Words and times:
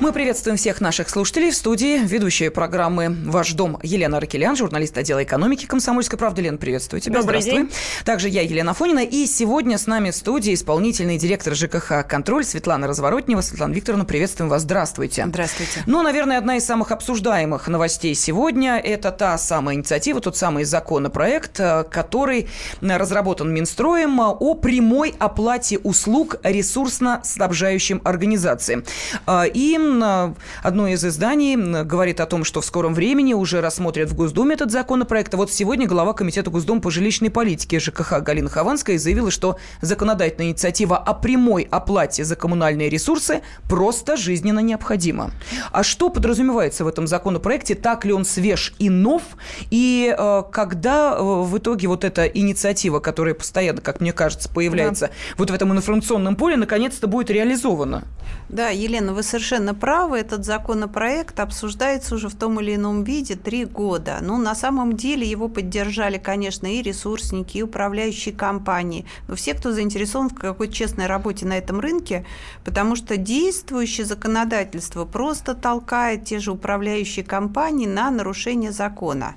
Мы 0.00 0.12
приветствуем 0.12 0.56
всех 0.58 0.80
наших 0.80 1.08
слушателей 1.08 1.50
в 1.50 1.54
студии. 1.54 1.98
Ведущая 2.04 2.50
программы 2.50 3.16
«Ваш 3.26 3.52
дом» 3.52 3.78
Елена 3.82 4.18
Ракелян, 4.18 4.56
журналист 4.56 4.98
отдела 4.98 5.22
экономики 5.22 5.66
«Комсомольской 5.66 6.18
правды». 6.18 6.42
Лена, 6.42 6.58
приветствую 6.58 7.00
тебя. 7.00 7.20
Добрый 7.20 7.40
Здравствуй. 7.40 7.68
день. 7.68 7.76
Также 8.04 8.28
я, 8.28 8.42
Елена 8.42 8.74
Фонина. 8.74 8.98
И 9.04 9.24
сегодня 9.24 9.78
с 9.78 9.86
нами 9.86 10.10
в 10.10 10.16
студии 10.16 10.52
исполнительный 10.52 11.16
директор 11.16 11.54
ЖКХ 11.54 12.06
«Контроль» 12.08 12.44
Светлана 12.44 12.88
Разворотнева. 12.88 13.40
Светлана 13.40 13.72
Викторовна, 13.72 14.04
приветствуем 14.04 14.50
вас. 14.50 14.62
Здравствуйте. 14.62 15.26
Здравствуйте. 15.26 15.84
Ну, 15.86 16.02
наверное, 16.02 16.38
одна 16.38 16.56
из 16.56 16.66
самых 16.66 16.90
обсуждаемых 16.90 17.68
новостей 17.68 18.14
сегодня– 18.16 18.78
это 18.84 19.12
та 19.12 19.38
самая 19.38 19.76
инициатива, 19.76 20.20
тот 20.20 20.36
самый 20.36 20.64
законопроект, 20.64 21.60
э, 21.60 21.84
который 21.84 22.48
разработан 22.82 23.54
Минстроем 23.54 24.20
э, 24.20 24.24
о 24.24 24.54
прямой 24.54 25.14
оплате 25.18 25.78
услуг 25.78 26.36
ресурсно-снабжающим 26.42 28.02
организациям. 28.04 28.84
Э, 29.26 29.44
И 29.54 29.78
м, 29.84 30.36
одно 30.62 30.88
из 30.88 31.04
изданий 31.04 31.56
говорит 31.84 32.20
о 32.20 32.26
том, 32.26 32.44
что 32.44 32.60
в 32.60 32.64
скором 32.64 32.94
времени 32.94 33.34
уже 33.34 33.60
рассмотрят 33.60 34.10
в 34.10 34.14
Госдуме 34.14 34.54
этот 34.54 34.70
законопроект. 34.70 35.34
А 35.34 35.36
вот 35.36 35.52
сегодня 35.52 35.86
глава 35.86 36.12
Комитета 36.12 36.50
Госдумы 36.50 36.80
по 36.80 36.90
жилищной 36.90 37.30
политике 37.30 37.78
ЖКХ 37.78 38.20
Галина 38.20 38.48
Хованская 38.48 38.98
заявила, 38.98 39.30
что 39.30 39.58
законодательная 39.80 40.48
инициатива 40.48 40.96
о 40.96 41.14
прямой 41.14 41.68
оплате 41.70 42.24
за 42.24 42.36
коммунальные 42.36 42.88
ресурсы 42.88 43.42
просто 43.68 44.16
жизненно 44.16 44.60
необходима. 44.60 45.32
А 45.72 45.82
что 45.82 46.08
подразумевается 46.08 46.84
в 46.84 46.88
этом 46.88 47.06
законопроекте? 47.06 47.74
Так 47.74 48.04
ли 48.04 48.12
он 48.12 48.24
свеж 48.24 48.74
и 48.78 48.90
нов? 48.90 49.22
И 49.70 50.14
э, 50.16 50.42
когда 50.50 51.16
э, 51.16 51.22
в 51.22 51.58
итоге 51.58 51.88
вот 51.88 52.04
эта 52.04 52.24
инициатива, 52.24 53.00
которая 53.00 53.34
постоянно, 53.34 53.80
как 53.80 54.00
мне 54.00 54.12
кажется, 54.12 54.48
появляется 54.48 55.10
вот 55.36 55.50
в 55.50 55.54
этом 55.54 55.72
информационном 55.72 56.36
поле, 56.36 56.56
наконец-то 56.56 57.06
будет 57.06 57.30
реализована? 57.30 58.04
Да, 58.48 58.68
Елена, 58.68 59.12
вы 59.12 59.22
совершенно 59.22 59.73
правы. 59.74 60.18
Этот 60.18 60.44
законопроект 60.44 61.40
обсуждается 61.40 62.14
уже 62.14 62.28
в 62.28 62.34
том 62.34 62.60
или 62.60 62.76
ином 62.76 63.04
виде 63.04 63.34
три 63.34 63.64
года. 63.64 64.18
Ну, 64.20 64.38
на 64.38 64.54
самом 64.54 64.96
деле 64.96 65.28
его 65.28 65.48
поддержали, 65.48 66.18
конечно, 66.18 66.66
и 66.66 66.82
ресурсники, 66.82 67.58
и 67.58 67.62
управляющие 67.62 68.34
компании. 68.34 69.06
Но 69.28 69.34
все, 69.34 69.54
кто 69.54 69.72
заинтересован 69.72 70.30
в 70.30 70.34
какой-то 70.34 70.72
честной 70.72 71.06
работе 71.06 71.46
на 71.46 71.58
этом 71.58 71.80
рынке, 71.80 72.24
потому 72.64 72.96
что 72.96 73.16
действующее 73.16 74.06
законодательство 74.06 75.04
просто 75.04 75.54
толкает 75.54 76.24
те 76.24 76.38
же 76.38 76.52
управляющие 76.52 77.24
компании 77.24 77.86
на 77.86 78.10
нарушение 78.10 78.72
закона. 78.72 79.34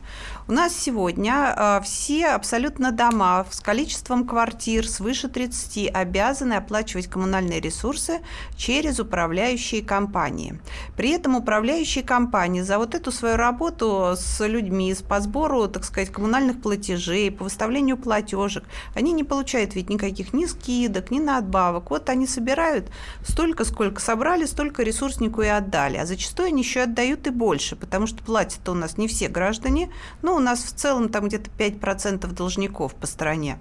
У 0.49 0.53
нас 0.53 0.73
сегодня 0.73 1.53
э, 1.57 1.81
все 1.83 2.27
абсолютно 2.27 2.93
дома 2.93 3.45
с 3.51 3.59
количеством 3.59 4.25
квартир 4.25 4.87
свыше 4.87 5.27
30 5.27 5.93
обязаны 5.93 6.53
оплачивать 6.53 7.07
коммунальные 7.07 7.59
ресурсы 7.59 8.21
через 8.55 8.97
управляющие 9.01 9.81
компании. 9.83 10.57
При 10.95 11.09
этом 11.09 11.35
управляющие 11.35 12.01
компании 12.01 12.61
за 12.61 12.77
вот 12.77 12.95
эту 12.95 13.11
свою 13.11 13.35
работу 13.35 14.13
с 14.15 14.47
людьми, 14.47 14.93
с- 14.93 15.01
по 15.01 15.19
сбору, 15.19 15.67
так 15.67 15.83
сказать, 15.83 16.13
коммунальных 16.13 16.61
платежей, 16.61 17.29
по 17.29 17.43
выставлению 17.43 17.97
платежек, 17.97 18.63
они 18.95 19.11
не 19.11 19.25
получают 19.25 19.75
ведь 19.75 19.89
никаких 19.89 20.31
ни 20.31 20.45
скидок, 20.45 21.11
ни 21.11 21.19
надбавок. 21.19 21.89
Вот 21.89 22.07
они 22.07 22.25
собирают 22.25 22.89
столько, 23.25 23.65
сколько 23.65 23.99
собрали, 23.99 24.45
столько 24.45 24.83
ресурснику 24.83 25.41
и 25.41 25.47
отдали. 25.47 25.97
А 25.97 26.05
зачастую 26.05 26.47
они 26.47 26.61
еще 26.61 26.83
отдают 26.83 27.27
и 27.27 27.31
больше, 27.31 27.75
потому 27.75 28.07
что 28.07 28.23
платят 28.23 28.69
у 28.69 28.73
нас 28.73 28.97
не 28.97 29.09
все 29.09 29.27
граждане, 29.27 29.91
но 30.21 30.36
у 30.37 30.39
нас 30.39 30.63
в 30.63 30.73
целом 30.73 31.09
там 31.09 31.27
где-то 31.27 31.49
5% 31.57 32.31
должников 32.33 32.95
по 32.95 33.07
стране. 33.07 33.59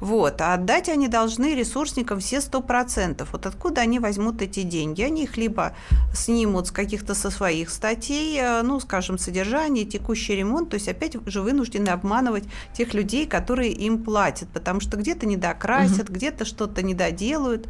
Вот. 0.00 0.40
А 0.40 0.54
отдать 0.54 0.88
они 0.88 1.08
должны 1.08 1.54
ресурсникам 1.54 2.20
все 2.20 2.36
100%. 2.36 3.26
Вот 3.32 3.46
откуда 3.46 3.80
они 3.80 3.98
возьмут 3.98 4.42
эти 4.42 4.62
деньги? 4.62 5.02
Они 5.02 5.24
их 5.24 5.36
либо 5.36 5.74
снимут 6.14 6.68
с 6.68 6.70
каких-то 6.70 7.14
со 7.14 7.30
своих 7.30 7.70
статей, 7.70 8.38
э, 8.38 8.62
ну, 8.62 8.78
скажем, 8.80 9.18
содержание, 9.18 9.84
текущий 9.84 10.36
ремонт, 10.36 10.70
то 10.70 10.74
есть 10.74 10.88
опять 10.88 11.16
же 11.26 11.40
вынуждены 11.40 11.88
обманывать 11.88 12.44
тех 12.72 12.94
людей, 12.94 13.26
которые 13.26 13.72
им 13.72 14.04
платят, 14.04 14.48
потому 14.50 14.80
что 14.80 14.96
где-то 14.96 15.26
недокрасят, 15.26 16.08
где-то 16.08 16.44
что-то 16.44 16.82
недоделают, 16.82 17.68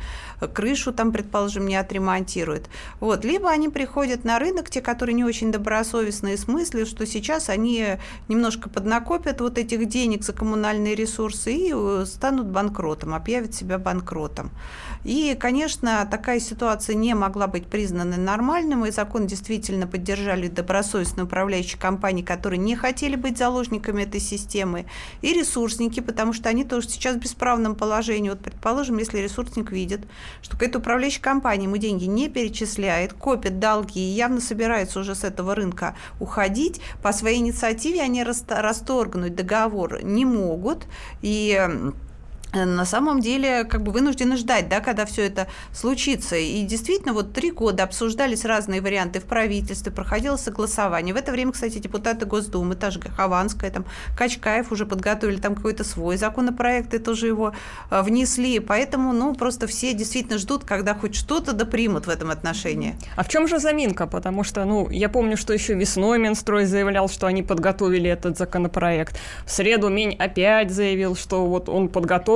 крышу 0.55 0.93
там, 0.93 1.13
предположим, 1.13 1.67
не 1.67 1.77
отремонтируют. 1.77 2.69
Вот. 3.01 3.25
Либо 3.25 3.51
они 3.51 3.69
приходят 3.69 4.25
на 4.25 4.39
рынок, 4.39 4.71
те, 4.71 4.81
которые 4.81 5.15
не 5.15 5.25
очень 5.25 5.53
добросовестные, 5.53 6.37
с 6.37 6.49
мыслью, 6.49 6.87
что 6.87 7.07
сейчас 7.07 7.49
они 7.49 7.99
немножко 8.49 8.71
поднакопят 8.71 9.43
вот 9.43 9.59
этих 9.59 9.89
денег 9.89 10.25
за 10.25 10.33
коммунальные 10.33 10.95
ресурсы 10.95 11.53
и 11.53 11.73
э, 11.75 12.05
станут 12.07 12.47
банкротом, 12.47 13.13
объявят 13.13 13.55
себя 13.55 13.79
банкротом. 13.79 14.51
И, 15.05 15.37
конечно, 15.39 16.07
такая 16.11 16.41
ситуация 16.41 16.95
не 16.95 17.15
могла 17.15 17.47
быть 17.47 17.67
признана 17.67 18.17
нормальным, 18.17 18.87
и 18.87 18.91
закон 18.91 19.27
действительно 19.27 19.87
поддержали 19.87 20.49
добросовестные 20.49 21.25
управляющие 21.25 21.79
компании, 21.79 22.23
которые 22.23 22.59
не 22.59 22.75
хотели 22.75 23.17
быть 23.17 23.37
заложниками 23.37 24.05
этой 24.05 24.21
системы, 24.21 24.87
и 25.21 25.35
ресурсники, 25.35 26.01
потому 26.01 26.33
что 26.33 26.49
они 26.49 26.65
тоже 26.65 26.89
сейчас 26.89 27.17
в 27.17 27.19
бесправном 27.19 27.75
положении. 27.75 28.31
Вот, 28.31 28.41
предположим, 28.41 28.99
если 28.99 29.19
ресурсник 29.19 29.71
видит, 29.71 30.01
что 30.43 30.53
какая-то 30.53 30.79
управляющая 30.79 31.23
компания 31.23 31.65
ему 31.65 31.77
деньги 31.77 32.07
не 32.07 32.29
перечисляет, 32.29 33.13
копит 33.13 33.59
долги 33.59 34.01
и 34.01 34.15
явно 34.15 34.41
собирается 34.41 35.01
уже 35.01 35.15
с 35.15 35.23
этого 35.23 35.55
рынка 35.55 35.95
уходить, 36.19 36.81
по 37.03 37.13
своей 37.13 37.39
инициативе 37.39 38.01
они 38.01 38.23
раста- 38.23 38.38
расторгнуть 38.49 39.35
договор 39.35 40.03
не 40.03 40.25
могут, 40.25 40.87
и 41.23 41.69
на 42.53 42.85
самом 42.85 43.21
деле 43.21 43.65
как 43.65 43.83
бы 43.83 43.93
вынуждены 43.93 44.37
ждать, 44.37 44.69
да, 44.69 44.81
когда 44.81 45.05
все 45.05 45.27
это 45.27 45.49
случится. 45.73 46.37
И 46.37 46.63
действительно, 46.63 47.13
вот 47.13 47.33
три 47.33 47.51
года 47.51 47.83
обсуждались 47.83 48.45
разные 48.45 48.81
варианты 48.81 49.21
в 49.21 49.25
правительстве, 49.25 49.93
проходило 49.93 50.37
согласование. 50.37 51.15
В 51.15 51.17
это 51.17 51.33
время, 51.33 51.53
кстати, 51.53 51.79
депутаты 51.79 52.27
Госдумы, 52.27 52.75
та 52.75 52.91
же 52.91 53.01
Хованская, 53.01 53.71
там, 53.71 53.85
Качкаев 54.17 54.73
уже 54.73 54.87
подготовили 54.87 55.39
там 55.39 55.55
какой-то 55.55 55.85
свой 55.85 56.17
законопроект, 56.17 56.95
и 56.95 56.99
тоже 56.99 57.27
его 57.27 57.53
э, 57.91 58.03
внесли. 58.03 58.61
Поэтому, 58.61 59.13
ну, 59.13 59.35
просто 59.35 59.67
все 59.67 59.93
действительно 59.93 60.39
ждут, 60.39 60.65
когда 60.65 60.95
хоть 60.95 61.15
что-то 61.15 61.53
да 61.53 61.65
примут 61.65 62.07
в 62.07 62.11
этом 62.11 62.31
отношении. 62.31 62.97
А 63.17 63.25
в 63.25 63.29
чем 63.29 63.47
же 63.47 63.59
заминка? 63.59 64.07
Потому 64.07 64.45
что, 64.45 64.65
ну, 64.65 64.89
я 64.91 65.09
помню, 65.09 65.37
что 65.37 65.53
еще 65.53 65.75
весной 65.75 66.19
Минстрой 66.19 66.65
заявлял, 66.65 67.09
что 67.09 67.27
они 67.27 67.43
подготовили 67.43 68.09
этот 68.09 68.39
законопроект. 68.39 69.19
В 69.45 69.51
среду 69.51 69.89
Минь 69.89 70.17
опять 70.19 70.71
заявил, 70.71 71.17
что 71.17 71.47
вот 71.47 71.69
он 71.69 71.89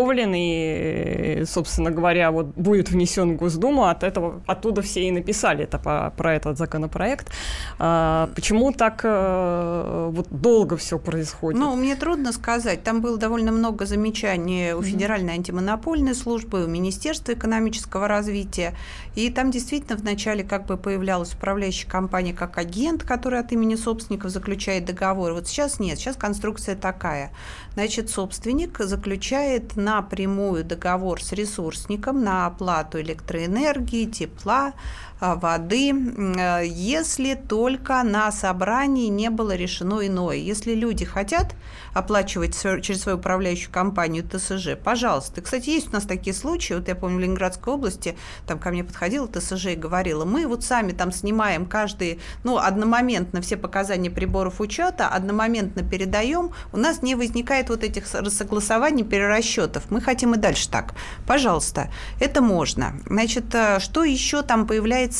подготовлен 0.02 0.32
и, 0.34 1.44
собственно 1.46 1.90
говоря, 1.90 2.30
вот 2.30 2.46
будет 2.56 2.90
внесен 2.90 3.34
в 3.34 3.36
Госдуму. 3.36 3.84
От 3.84 4.02
этого, 4.02 4.42
оттуда 4.46 4.82
все 4.82 5.08
и 5.08 5.10
написали 5.10 5.64
это 5.64 5.78
по, 5.78 6.12
про 6.16 6.34
этот 6.34 6.58
законопроект. 6.58 7.30
А, 7.78 8.30
почему 8.34 8.72
так 8.72 9.00
э, 9.04 10.10
вот 10.12 10.28
долго 10.30 10.76
все 10.76 10.98
происходит? 10.98 11.60
Ну, 11.60 11.74
мне 11.76 11.96
трудно 11.96 12.32
сказать. 12.32 12.82
Там 12.82 13.00
было 13.00 13.18
довольно 13.18 13.52
много 13.52 13.86
замечаний 13.86 14.72
у 14.72 14.82
Федеральной 14.82 15.34
антимонопольной 15.34 16.14
службы, 16.14 16.64
у 16.64 16.68
Министерства 16.68 17.32
экономического 17.32 18.08
развития. 18.08 18.74
И 19.14 19.30
там 19.30 19.50
действительно 19.50 19.96
вначале 19.96 20.44
как 20.44 20.66
бы 20.66 20.76
появлялась 20.76 21.34
управляющая 21.34 21.88
компания 21.88 22.32
как 22.32 22.58
агент, 22.58 23.02
который 23.02 23.40
от 23.40 23.52
имени 23.52 23.76
собственников 23.76 24.30
заключает 24.30 24.84
договор. 24.84 25.32
Вот 25.32 25.46
сейчас 25.46 25.80
нет, 25.80 25.98
сейчас 25.98 26.16
конструкция 26.16 26.76
такая. 26.76 27.30
Значит, 27.74 28.10
собственник 28.10 28.78
заключает 28.78 29.76
напрямую 29.76 30.62
договор 30.62 31.22
с 31.22 31.32
ресурсником 31.32 32.22
на 32.22 32.46
оплату 32.46 33.00
электроэнергии, 33.00 34.04
тепла, 34.04 34.74
воды, 35.22 35.90
м, 35.90 36.34
э, 36.36 36.66
если 36.66 37.34
только 37.34 38.02
на 38.02 38.32
собрании 38.32 39.08
не 39.08 39.30
было 39.30 39.54
решено 39.54 40.06
иное. 40.06 40.36
Если 40.36 40.74
люди 40.74 41.04
хотят 41.04 41.54
оплачивать 41.94 42.60
через 42.82 43.02
свою 43.02 43.18
управляющую 43.18 43.72
компанию 43.72 44.24
ТСЖ, 44.28 44.76
пожалуйста. 44.82 45.40
Кстати, 45.42 45.70
есть 45.70 45.88
у 45.88 45.92
нас 45.92 46.04
такие 46.04 46.34
случаи, 46.34 46.74
вот 46.74 46.88
я 46.88 46.94
помню, 46.94 47.18
в 47.18 47.20
Ленинградской 47.20 47.72
области, 47.72 48.16
там 48.46 48.58
ко 48.58 48.70
мне 48.70 48.82
подходила 48.82 49.28
ТСЖ 49.28 49.66
и 49.66 49.74
говорила, 49.76 50.24
мы 50.24 50.46
вот 50.46 50.64
сами 50.64 50.92
там 50.92 51.12
снимаем 51.12 51.66
каждый, 51.66 52.18
ну, 52.44 52.58
одномоментно 52.58 53.40
все 53.42 53.56
показания 53.56 54.10
приборов 54.10 54.60
учета, 54.60 55.08
одномоментно 55.08 55.82
передаем, 55.82 56.52
у 56.72 56.78
нас 56.78 57.02
не 57.02 57.14
возникает 57.14 57.68
вот 57.68 57.84
этих 57.84 58.06
согласований, 58.06 59.04
перерасчетов. 59.04 59.90
Мы 59.90 60.00
хотим 60.00 60.34
и 60.34 60.38
дальше 60.38 60.68
так. 60.68 60.94
Пожалуйста, 61.26 61.90
это 62.20 62.40
можно. 62.40 62.94
Значит, 63.06 63.54
э, 63.54 63.78
что 63.80 64.04
еще 64.04 64.42
там 64.42 64.66
появляется 64.66 65.11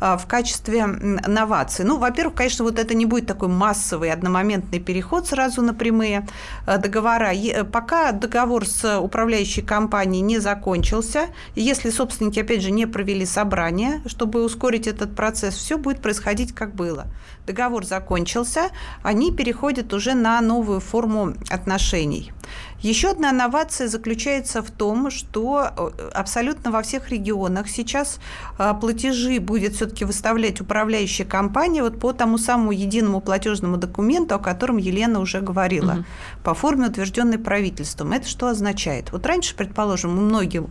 э, 0.00 0.16
в 0.16 0.26
качестве 0.26 0.80
м, 0.80 1.20
новаций? 1.26 1.84
Ну, 1.84 1.98
во-первых, 1.98 2.34
конечно, 2.36 2.64
вот 2.64 2.78
это 2.78 2.94
не 2.94 3.06
будет 3.06 3.26
такой 3.26 3.48
массовый 3.48 4.10
одномоментный 4.12 4.80
переход 4.80 5.26
сразу 5.26 5.62
на 5.62 5.74
прямые 5.74 6.26
э, 6.66 6.78
договора. 6.78 7.32
Пока 7.72 8.12
договор 8.12 8.66
с 8.66 8.98
управляющей 8.98 9.62
компанией 9.62 10.22
не 10.22 10.38
закончился, 10.38 11.26
если 11.54 11.90
собственники, 11.90 12.40
опять 12.40 12.62
же, 12.62 12.70
не 12.70 12.86
провели 12.86 13.26
собрание, 13.26 14.00
чтобы 14.06 14.44
ускорить 14.44 14.86
этот 14.86 15.14
процесс, 15.14 15.54
все 15.54 15.78
будет 15.78 16.00
происходить 16.00 16.54
как 16.54 16.74
было. 16.74 17.06
Договор 17.46 17.84
закончился, 17.84 18.70
они 19.02 19.32
переходят 19.32 19.92
уже 19.92 20.14
на 20.14 20.40
новую 20.40 20.80
форму 20.80 21.34
отношений. 21.50 22.32
Еще 22.82 23.10
одна 23.10 23.30
инновация 23.30 23.88
заключается 23.88 24.62
в 24.62 24.70
том, 24.70 25.10
что 25.10 25.70
э, 25.76 26.10
абсолютно 26.12 26.70
во 26.70 26.82
всех 26.82 27.10
регионах 27.10 27.68
сейчас 27.68 28.20
э, 28.58 28.74
платежи 28.80 29.40
будет 29.40 29.74
все-таки 29.74 30.04
выставлять 30.04 30.60
управляющая 30.60 31.24
компания 31.24 31.82
вот 31.82 31.98
по 31.98 32.12
тому 32.12 32.38
самому 32.38 32.72
единому 32.72 33.20
платежному 33.20 33.76
документу, 33.76 34.34
о 34.34 34.38
котором 34.38 34.76
Елена 34.76 35.20
уже 35.20 35.40
говорила, 35.40 35.92
угу. 35.92 36.04
по 36.44 36.54
форме, 36.54 36.88
утвержденной 36.88 37.38
правительством. 37.38 38.12
Это 38.12 38.28
что 38.28 38.48
означает? 38.48 39.10
Вот 39.10 39.24
раньше, 39.26 39.56
предположим, 39.56 40.10
многие 40.10 40.66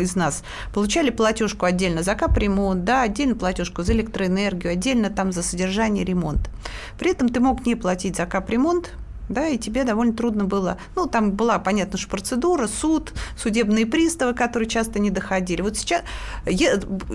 из 0.00 0.16
нас 0.16 0.42
получали 0.72 1.10
платежку 1.10 1.66
отдельно 1.66 2.02
за 2.02 2.14
капремонт, 2.14 2.84
да, 2.84 3.02
отдельно 3.02 3.36
платежку 3.36 3.82
за 3.82 3.92
электроэнергию, 3.92 4.72
отдельно 4.72 5.08
там 5.08 5.32
за 5.32 5.42
содержание 5.42 6.04
ремонт. 6.04 6.50
При 6.98 7.12
этом 7.12 7.28
ты 7.28 7.40
мог 7.40 7.64
не 7.64 7.76
платить 7.76 8.16
за 8.16 8.26
капремонт, 8.26 8.92
да, 9.28 9.48
и 9.48 9.58
тебе 9.58 9.84
довольно 9.84 10.12
трудно 10.12 10.44
было. 10.44 10.78
Ну, 10.96 11.06
там 11.06 11.32
была, 11.32 11.58
понятно, 11.58 11.98
что 11.98 12.08
процедура, 12.08 12.66
суд, 12.66 13.12
судебные 13.36 13.86
приставы, 13.86 14.34
которые 14.34 14.68
часто 14.68 14.98
не 14.98 15.10
доходили. 15.10 15.62
Вот 15.62 15.76
сейчас 15.76 16.02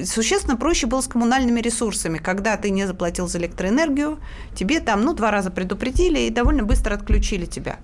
существенно 0.05 0.57
проще 0.57 0.87
было 0.87 1.01
с 1.01 1.07
коммунальными 1.07 1.59
ресурсами. 1.59 2.17
Когда 2.17 2.57
ты 2.57 2.69
не 2.69 2.85
заплатил 2.85 3.27
за 3.27 3.37
электроэнергию, 3.39 4.19
тебе 4.55 4.79
там, 4.79 5.01
ну, 5.01 5.13
два 5.13 5.31
раза 5.31 5.51
предупредили 5.51 6.19
и 6.19 6.29
довольно 6.29 6.63
быстро 6.63 6.95
отключили 6.95 7.45
тебя. 7.45 7.79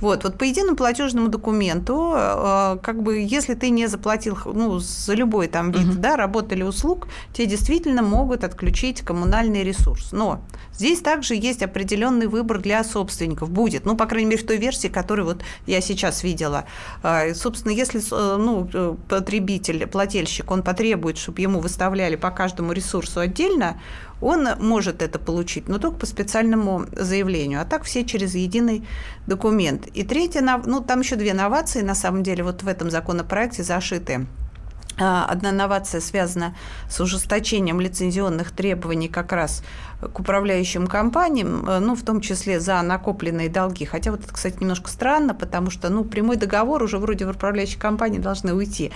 Вот, 0.00 0.24
вот 0.24 0.38
по 0.38 0.44
единому 0.44 0.76
платежному 0.76 1.28
документу, 1.28 2.12
э, 2.14 2.78
как 2.82 3.02
бы, 3.02 3.18
если 3.18 3.54
ты 3.54 3.70
не 3.70 3.86
заплатил 3.86 4.36
ну, 4.44 4.78
за 4.78 5.14
любой 5.14 5.48
там 5.48 5.70
вид 5.70 5.88
угу. 5.88 5.98
да, 5.98 6.16
работы 6.16 6.54
или 6.54 6.62
услуг, 6.62 7.08
тебе 7.32 7.46
действительно 7.46 8.02
могут 8.02 8.44
отключить 8.44 9.02
коммунальный 9.02 9.62
ресурс. 9.62 10.12
Но 10.12 10.40
здесь 10.74 11.00
также 11.00 11.34
есть 11.34 11.62
определенный 11.62 12.26
выбор 12.26 12.60
для 12.60 12.84
собственников. 12.84 13.50
Будет, 13.64 13.86
ну, 13.86 13.96
по 13.96 14.04
крайней 14.04 14.28
мере, 14.28 14.42
в 14.42 14.46
той 14.46 14.58
версии, 14.58 14.88
которую 14.88 15.24
вот 15.24 15.42
я 15.66 15.80
сейчас 15.80 16.22
видела. 16.22 16.66
А, 17.02 17.32
собственно, 17.32 17.72
если 17.72 17.98
э, 17.98 18.36
ну, 18.36 18.68
э, 18.70 18.94
потребитель, 19.08 19.86
плательщик, 19.86 20.50
он 20.50 20.62
потребует, 20.62 21.16
чтобы 21.16 21.40
ему 21.40 21.60
выставляли 21.60 22.16
по 22.16 22.30
каждому 22.30 22.72
ресурсу 22.72 23.20
отдельно, 23.20 23.80
он 24.20 24.46
может 24.58 25.00
это 25.00 25.18
получить, 25.18 25.66
но 25.66 25.78
только 25.78 26.00
по 26.00 26.04
специальному 26.04 26.84
заявлению, 26.92 27.62
а 27.62 27.64
так 27.64 27.84
все 27.84 28.04
через 28.04 28.34
единый 28.34 28.86
документ. 29.26 29.86
И 29.94 30.02
третье, 30.02 30.42
ну 30.66 30.80
там 30.82 31.00
еще 31.00 31.16
две 31.16 31.32
новации 31.32 31.80
на 31.80 31.94
самом 31.94 32.22
деле 32.22 32.44
вот 32.44 32.62
в 32.62 32.68
этом 32.68 32.90
законопроекте 32.90 33.62
зашиты. 33.62 34.26
А, 34.96 35.24
одна 35.26 35.50
новация 35.50 36.00
связана 36.00 36.54
с 36.88 37.00
ужесточением 37.00 37.80
лицензионных 37.80 38.52
требований 38.52 39.08
как 39.08 39.32
раз 39.32 39.64
к 40.00 40.20
управляющим 40.20 40.86
компаниям, 40.86 41.68
э, 41.68 41.78
ну, 41.80 41.96
в 41.96 42.02
том 42.02 42.20
числе 42.20 42.60
за 42.60 42.80
накопленные 42.82 43.48
долги. 43.48 43.86
Хотя 43.86 44.10
вот 44.12 44.20
это, 44.20 44.32
кстати, 44.32 44.58
немножко 44.60 44.90
странно, 44.90 45.34
потому 45.34 45.70
что, 45.70 45.88
ну, 45.88 46.04
прямой 46.04 46.36
договор 46.36 46.82
уже 46.82 46.98
вроде 46.98 47.26
в 47.26 47.30
управляющей 47.30 47.78
компании 47.78 48.18
должны 48.18 48.54
уйти 48.54 48.92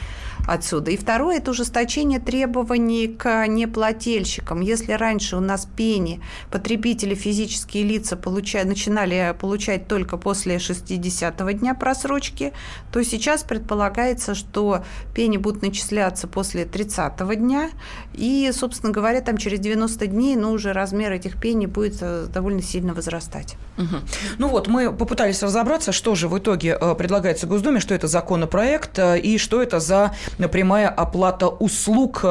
отсюда. 0.47 0.91
И 0.91 0.97
второе– 0.97 1.37
это 1.39 1.51
ужесточение 1.51 2.21
требований 2.21 3.09
к 3.09 3.47
неплательщикам. 3.49 4.61
Если 4.61 4.93
раньше 4.93 5.37
у 5.37 5.41
нас 5.41 5.67
пени 5.67 6.21
потребители, 6.51 7.15
физические 7.15 7.85
лица 7.85 8.17
получали, 8.17 8.69
начинали 8.69 9.35
получать 9.39 9.89
только 9.89 10.17
после 10.17 10.57
60-го 10.57 11.51
дня 11.53 11.75
просрочки, 11.75 12.53
то 12.93 13.03
сейчас 13.03 13.43
предполагается, 13.43 14.35
что 14.35 14.85
пени 15.15 15.39
будут 15.39 15.63
начисляться 15.63 15.88
после 16.29 16.65
30-го 16.65 17.33
дня, 17.35 17.71
и, 18.15 18.51
собственно 18.53 18.93
говоря, 18.93 19.21
там 19.21 19.37
через 19.37 19.61
90 19.61 20.07
дней, 20.07 20.37
ну, 20.37 20.53
уже 20.53 20.73
размер 20.73 20.99
размер 20.99 21.13
этих 21.13 21.41
пений 21.41 21.67
будет 21.67 21.99
э, 22.01 22.27
довольно 22.33 22.63
сильно 22.63 22.95
возрастать. 22.95 23.57
Угу. 23.79 23.97
Ну 24.39 24.49
вот, 24.49 24.69
мы 24.69 24.93
попытались 24.93 25.43
разобраться, 25.43 25.93
что 25.93 26.15
же 26.15 26.29
в 26.29 26.39
итоге 26.39 26.77
э, 26.81 26.95
предлагается 26.95 27.47
Госдуме, 27.47 27.81
что 27.81 27.95
это 27.95 28.09
законопроект 28.09 28.99
э, 28.99 29.19
и 29.19 29.39
что 29.39 29.63
это 29.63 29.81
за 29.81 30.15
прямая 30.39 30.89
оплата 30.89 31.49
услуг 31.49 32.25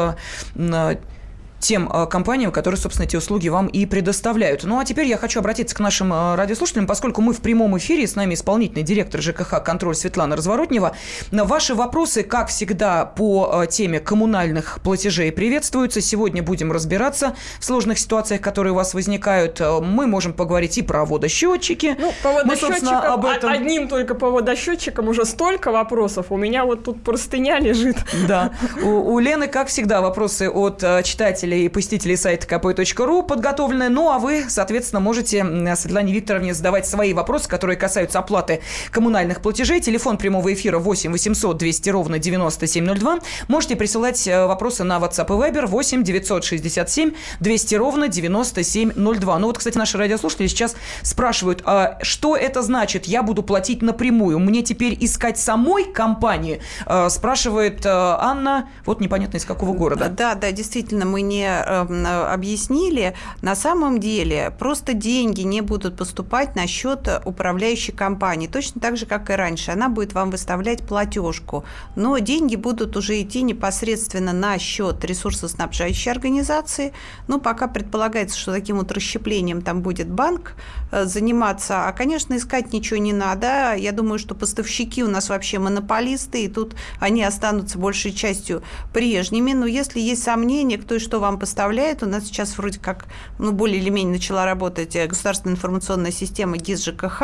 тем 1.60 1.90
э, 1.92 2.06
компаниям, 2.08 2.52
которые, 2.52 2.80
собственно, 2.80 3.06
эти 3.06 3.16
услуги 3.16 3.50
вам 3.50 3.68
и 3.68 3.86
предоставляют. 3.86 4.64
Ну, 4.64 4.80
а 4.80 4.86
теперь 4.86 5.08
я 5.08 5.18
хочу 5.18 5.40
обратиться 5.40 5.76
к 5.76 5.80
нашим 5.80 6.14
э, 6.14 6.36
радиослушателям, 6.36 6.88
поскольку 6.88 7.22
мы 7.22 7.34
в 7.34 7.42
прямом 7.42 7.78
эфире, 7.78 8.08
с 8.08 8.16
нами 8.16 8.36
исполнительный 8.36 8.84
директор 8.84 9.22
ЖКХ 9.22 9.64
«Контроль» 9.64 9.96
Светлана 9.96 10.36
Разворотнева. 10.36 10.96
Ваши 11.32 11.74
вопросы, 11.74 12.24
как 12.24 12.50
всегда, 12.50 13.06
по 13.06 13.64
э, 13.64 13.68
теме 13.68 14.00
коммунальных 14.00 14.80
платежей 14.84 15.32
приветствуются. 15.32 16.02
Сегодня 16.02 16.44
будем 16.44 16.72
разбираться 16.72 17.36
в 17.60 17.66
сложных 17.66 18.00
ситуациях, 18.00 18.42
которые 18.42 18.74
у 18.74 18.76
вас 18.76 18.94
возникают. 18.94 19.60
Мы 19.60 20.06
можем 20.06 20.34
поговорить 20.34 20.78
и 20.78 20.82
про 20.82 21.06
водосчетчики. 21.06 21.96
Ну, 22.00 22.14
по 22.22 22.34
водосчетчикам, 22.34 23.12
об 23.12 23.26
этом... 23.26 23.52
одним 23.52 23.88
только 23.88 24.14
по 24.14 24.30
водосчетчикам 24.30 25.08
уже 25.08 25.26
столько 25.26 25.72
вопросов. 25.72 26.28
У 26.30 26.38
меня 26.38 26.66
вот 26.66 26.84
тут 26.84 27.04
простыня 27.04 27.60
лежит. 27.60 27.98
Да. 28.28 28.52
У, 28.84 29.14
у 29.14 29.20
Лены, 29.20 29.48
как 29.48 29.70
всегда, 29.70 30.02
вопросы 30.02 30.50
от 30.50 30.84
читателей 31.04 31.47
читателей 31.48 31.66
и 31.66 31.70
посетителей 31.70 32.18
сайта 32.18 32.46
kp.ru 32.48 33.26
подготовлены. 33.26 33.90
Ну, 33.90 34.10
а 34.10 34.20
вы, 34.20 34.46
соответственно, 34.50 35.00
можете 35.00 35.44
Светлане 35.76 36.14
Викторовне 36.14 36.54
задавать 36.54 36.86
свои 36.88 37.14
вопросы, 37.14 37.48
которые 37.48 37.78
касаются 37.78 38.20
оплаты 38.20 38.62
коммунальных 38.92 39.42
платежей. 39.42 39.80
Телефон 39.80 40.18
прямого 40.18 40.54
эфира 40.54 40.80
8 40.80 41.12
800 41.12 41.58
200 41.58 41.90
ровно 41.90 42.20
9702. 42.20 43.20
Можете 43.48 43.76
присылать 43.76 44.28
э, 44.28 44.46
вопросы 44.46 44.84
на 44.84 44.98
WhatsApp 44.98 45.28
и 45.28 45.52
Viber 45.52 45.68
8 45.68 46.04
967 46.04 47.12
200 47.40 47.76
ровно 47.76 48.08
9702. 48.08 49.40
Ну 49.40 49.48
вот, 49.48 49.58
кстати, 49.58 49.78
наши 49.78 49.98
радиослушатели 49.98 50.48
сейчас 50.48 50.76
спрашивают, 51.04 51.62
а 51.66 51.98
что 52.02 52.36
это 52.36 52.62
значит? 52.62 53.06
Я 53.06 53.24
буду 53.24 53.44
платить 53.44 53.82
напрямую. 53.82 54.40
Мне 54.40 54.64
теперь 54.64 54.98
искать 55.00 55.38
самой 55.38 55.86
компании? 55.86 56.60
Э, 56.86 57.10
спрашивает 57.10 57.86
э, 57.86 57.90
Анна, 57.90 58.70
вот 58.86 59.00
непонятно 59.02 59.38
из 59.38 59.46
какого 59.46 59.74
города. 59.74 60.10
Да, 60.10 60.36
да, 60.36 60.52
действительно, 60.52 61.06
мы 61.06 61.22
не 61.22 61.37
эм, 61.44 62.06
объяснили, 62.06 63.16
на 63.42 63.56
самом 63.56 64.00
деле 64.00 64.54
просто 64.58 64.94
деньги 64.94 65.42
не 65.42 65.62
будут 65.62 65.98
поступать 65.98 66.56
на 66.56 66.68
счет 66.68 67.08
управляющей 67.26 67.94
компании, 67.94 68.48
точно 68.48 68.82
так 68.82 68.98
же, 68.98 69.06
как 69.06 69.30
и 69.30 69.34
раньше. 69.34 69.72
Она 69.72 69.90
будет 69.90 70.14
вам 70.14 70.32
выставлять 70.32 70.86
платежку, 70.86 71.66
но 71.96 72.18
деньги 72.20 72.56
будут 72.56 72.96
уже 72.96 73.22
идти 73.22 73.42
непосредственно 73.42 74.34
на 74.34 74.58
счет 74.58 75.04
ресурсоснабжающей 75.04 76.12
организации. 76.12 76.94
Ну, 77.28 77.40
пока 77.40 77.68
предполагается, 77.68 78.38
что 78.38 78.54
таким 78.54 78.78
вот 78.78 78.92
расщеплением 78.92 79.62
там 79.62 79.82
будет 79.82 80.08
банк 80.08 80.54
э, 80.92 81.06
заниматься. 81.06 81.88
А, 81.88 81.92
конечно, 81.92 82.38
искать 82.38 82.72
ничего 82.72 82.98
не 82.98 83.14
надо. 83.14 83.76
Я 83.76 83.92
думаю, 83.92 84.20
что 84.20 84.36
поставщики 84.36 85.04
у 85.04 85.10
нас 85.10 85.30
вообще 85.30 85.60
монополисты, 85.60 86.46
и 86.46 86.48
тут 86.48 86.76
они 87.00 87.24
останутся 87.24 87.78
большей 87.78 88.14
частью 88.14 88.64
прежними. 88.94 89.54
Но 89.54 89.66
если 89.66 90.00
есть 90.00 90.24
сомнения, 90.24 90.78
кто 90.78 90.96
и 90.96 91.00
что 91.00 91.20
вам 91.20 91.27
поставляет. 91.36 92.04
У 92.04 92.06
нас 92.06 92.26
сейчас 92.26 92.58
вроде 92.58 92.80
как, 92.80 93.06
ну, 93.38 93.52
более 93.52 93.80
или 93.80 93.90
менее 93.90 94.14
начала 94.14 94.46
работать 94.46 94.96
э, 94.96 95.08
государственная 95.08 95.56
информационная 95.56 96.12
система 96.12 96.58
ГИС 96.58 96.86
ЖКХ, 96.86 97.24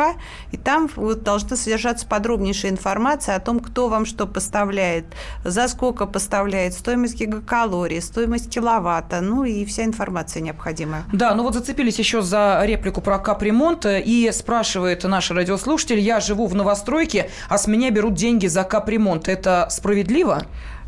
и 0.52 0.56
там 0.56 0.90
вот 0.96 1.22
должна 1.22 1.56
содержаться 1.56 2.06
подробнейшая 2.06 2.70
информация 2.70 3.36
о 3.36 3.40
том, 3.40 3.60
кто 3.60 3.88
вам 3.88 4.04
что 4.04 4.26
поставляет, 4.26 5.06
за 5.44 5.68
сколько 5.68 6.06
поставляет, 6.06 6.74
стоимость 6.74 7.18
гигакалории, 7.18 8.00
стоимость 8.00 8.50
киловатта, 8.50 9.20
ну 9.20 9.44
и 9.44 9.64
вся 9.64 9.84
информация 9.84 10.42
необходимая. 10.42 11.04
Да, 11.12 11.34
ну 11.34 11.42
вот 11.42 11.54
зацепились 11.54 11.98
еще 11.98 12.20
за 12.20 12.60
реплику 12.64 13.00
про 13.00 13.18
капремонт, 13.18 13.86
э, 13.86 14.02
и 14.02 14.30
спрашивает 14.32 15.04
наш 15.04 15.30
радиослушатель, 15.30 15.98
я 15.98 16.20
живу 16.20 16.46
в 16.46 16.54
новостройке, 16.54 17.30
а 17.48 17.58
с 17.58 17.66
меня 17.66 17.90
берут 17.90 18.14
деньги 18.14 18.46
за 18.46 18.64
капремонт. 18.64 19.28
Это 19.28 19.68
справедливо? 19.70 20.42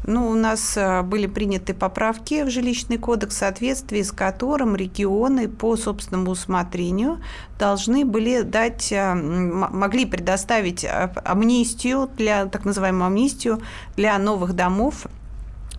Ну, 0.06 0.30
у 0.30 0.34
нас 0.34 0.76
э, 0.76 1.02
были 1.02 1.26
приняты 1.26 1.74
поправки 1.74 2.44
в 2.44 2.50
жилищный 2.50 2.96
кодекс, 2.96 3.34
в 3.34 3.38
соответствии 3.38 4.02
с 4.02 4.12
которым 4.12 4.76
регионы 4.76 5.48
по 5.48 5.76
собственному 5.76 6.30
усмотрению 6.30 7.20
должны 7.58 8.04
были 8.04 8.42
дать, 8.42 8.92
э, 8.92 9.14
могли 9.14 10.06
предоставить 10.06 10.84
э, 10.84 11.10
амнистию 11.24 12.08
для, 12.16 12.46
так 12.46 12.64
называемую 12.64 13.06
амнистию 13.06 13.60
для 13.96 14.16
новых 14.18 14.54
домов 14.54 15.06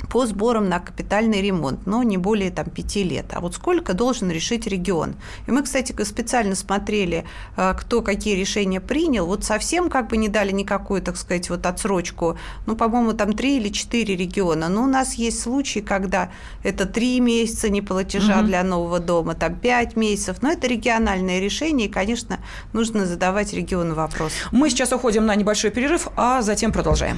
по 0.10 0.26
сборам 0.26 0.70
на 0.70 0.80
капитальный 0.80 1.42
ремонт, 1.42 1.86
но 1.86 2.04
не 2.04 2.18
более 2.18 2.52
там, 2.52 2.70
пяти 2.70 3.04
лет. 3.04 3.26
А 3.34 3.40
вот 3.40 3.56
сколько 3.56 3.94
должен 3.94 4.32
решить 4.32 4.68
регион? 4.68 5.16
И 5.48 5.52
мы, 5.52 5.64
кстати, 5.64 5.94
специально 6.04 6.56
смотрели, 6.56 7.26
э, 7.56 7.74
кто 7.78 8.02
какие 8.02 8.36
решения 8.36 8.80
принял. 8.80 9.26
Вот 9.26 9.44
совсем 9.44 9.90
как 9.90 10.08
бы 10.08 10.18
не 10.18 10.30
дали 10.30 10.52
никакую, 10.52 11.02
так 11.02 11.18
сказать, 11.18 11.50
вот 11.50 11.66
отсрочку. 11.66 12.38
Ну, 12.66 12.76
по-моему, 12.76 13.14
там 13.14 13.34
три 13.34 13.58
или 13.58 13.70
четыре 13.70 14.16
региона. 14.16 14.70
Но 14.70 14.84
у 14.84 14.88
нас 14.88 15.16
есть 15.16 15.42
случаи, 15.42 15.80
когда 15.80 16.32
это 16.64 16.86
три 16.86 17.20
месяца 17.20 17.70
неплатежа 17.70 18.40
угу. 18.40 18.48
для 18.48 18.64
нового 18.64 19.00
дома, 19.00 19.36
там 19.36 19.56
пять 19.56 19.96
месяцев. 19.96 20.38
Но 20.42 20.52
это 20.52 20.68
региональное 20.68 21.40
решение, 21.40 21.88
и, 21.88 21.92
конечно, 21.92 22.40
нужно 22.74 23.06
задавать 23.06 23.54
региону 23.54 23.96
вопрос. 23.96 24.32
Мы 24.52 24.70
сейчас 24.70 24.92
уходим 24.94 25.26
на 25.26 25.36
небольшой 25.36 25.72
перерыв, 25.72 26.08
а 26.16 26.42
затем 26.42 26.72
продолжаем. 26.72 27.18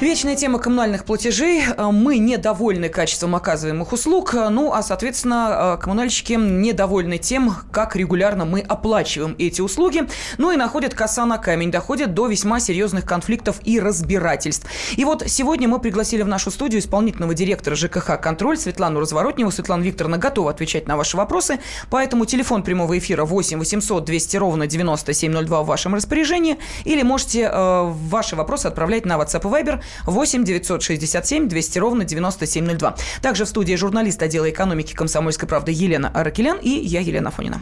Вечная 0.00 0.36
тема 0.36 0.60
коммунальных 0.60 1.04
платежей. 1.04 1.60
Мы 1.76 2.18
недовольны 2.18 2.88
качеством 2.88 3.34
оказываемых 3.34 3.92
услуг, 3.92 4.32
ну 4.32 4.72
а, 4.72 4.84
соответственно, 4.84 5.76
коммунальщики 5.82 6.34
недовольны 6.34 7.18
тем, 7.18 7.52
как 7.72 7.96
регулярно 7.96 8.44
мы 8.44 8.60
оплачиваем 8.60 9.34
эти 9.40 9.60
услуги. 9.60 10.06
Ну 10.38 10.52
и 10.52 10.56
находят 10.56 10.94
коса 10.94 11.26
на 11.26 11.36
камень, 11.38 11.72
доходят 11.72 12.14
до 12.14 12.28
весьма 12.28 12.60
серьезных 12.60 13.06
конфликтов 13.06 13.58
и 13.64 13.80
разбирательств. 13.80 14.68
И 14.96 15.04
вот 15.04 15.24
сегодня 15.26 15.66
мы 15.66 15.80
пригласили 15.80 16.22
в 16.22 16.28
нашу 16.28 16.52
студию 16.52 16.80
исполнительного 16.80 17.34
директора 17.34 17.74
ЖКХ 17.74 18.20
«Контроль» 18.20 18.56
Светлану 18.56 19.00
Разворотневу. 19.00 19.50
Светлана 19.50 19.82
Викторовна 19.82 20.16
готова 20.16 20.52
отвечать 20.52 20.86
на 20.86 20.96
ваши 20.96 21.16
вопросы, 21.16 21.58
поэтому 21.90 22.24
телефон 22.24 22.62
прямого 22.62 22.96
эфира 22.96 23.24
8 23.24 23.58
800 23.58 24.04
200 24.04 24.36
ровно 24.36 24.68
9702 24.68 25.62
в 25.64 25.66
вашем 25.66 25.96
распоряжении, 25.96 26.56
или 26.84 27.02
можете 27.02 27.50
э, 27.52 27.82
ваши 27.82 28.36
вопросы 28.36 28.66
отправлять 28.66 29.04
на 29.04 29.14
WhatsApp 29.14 29.40
и 29.40 29.64
Viber 29.64 29.80
8 30.06 30.44
967 30.44 31.48
200 31.48 31.78
ровно 31.78 32.04
9702. 32.04 32.96
Также 33.22 33.44
в 33.44 33.48
студии 33.48 33.74
журналист 33.74 34.22
отдела 34.22 34.48
экономики 34.50 34.94
комсомольской 34.94 35.48
правды 35.48 35.72
Елена 35.72 36.08
Аракелян 36.08 36.58
и 36.60 36.70
я, 36.70 37.00
Елена 37.00 37.30
Фонина. 37.30 37.58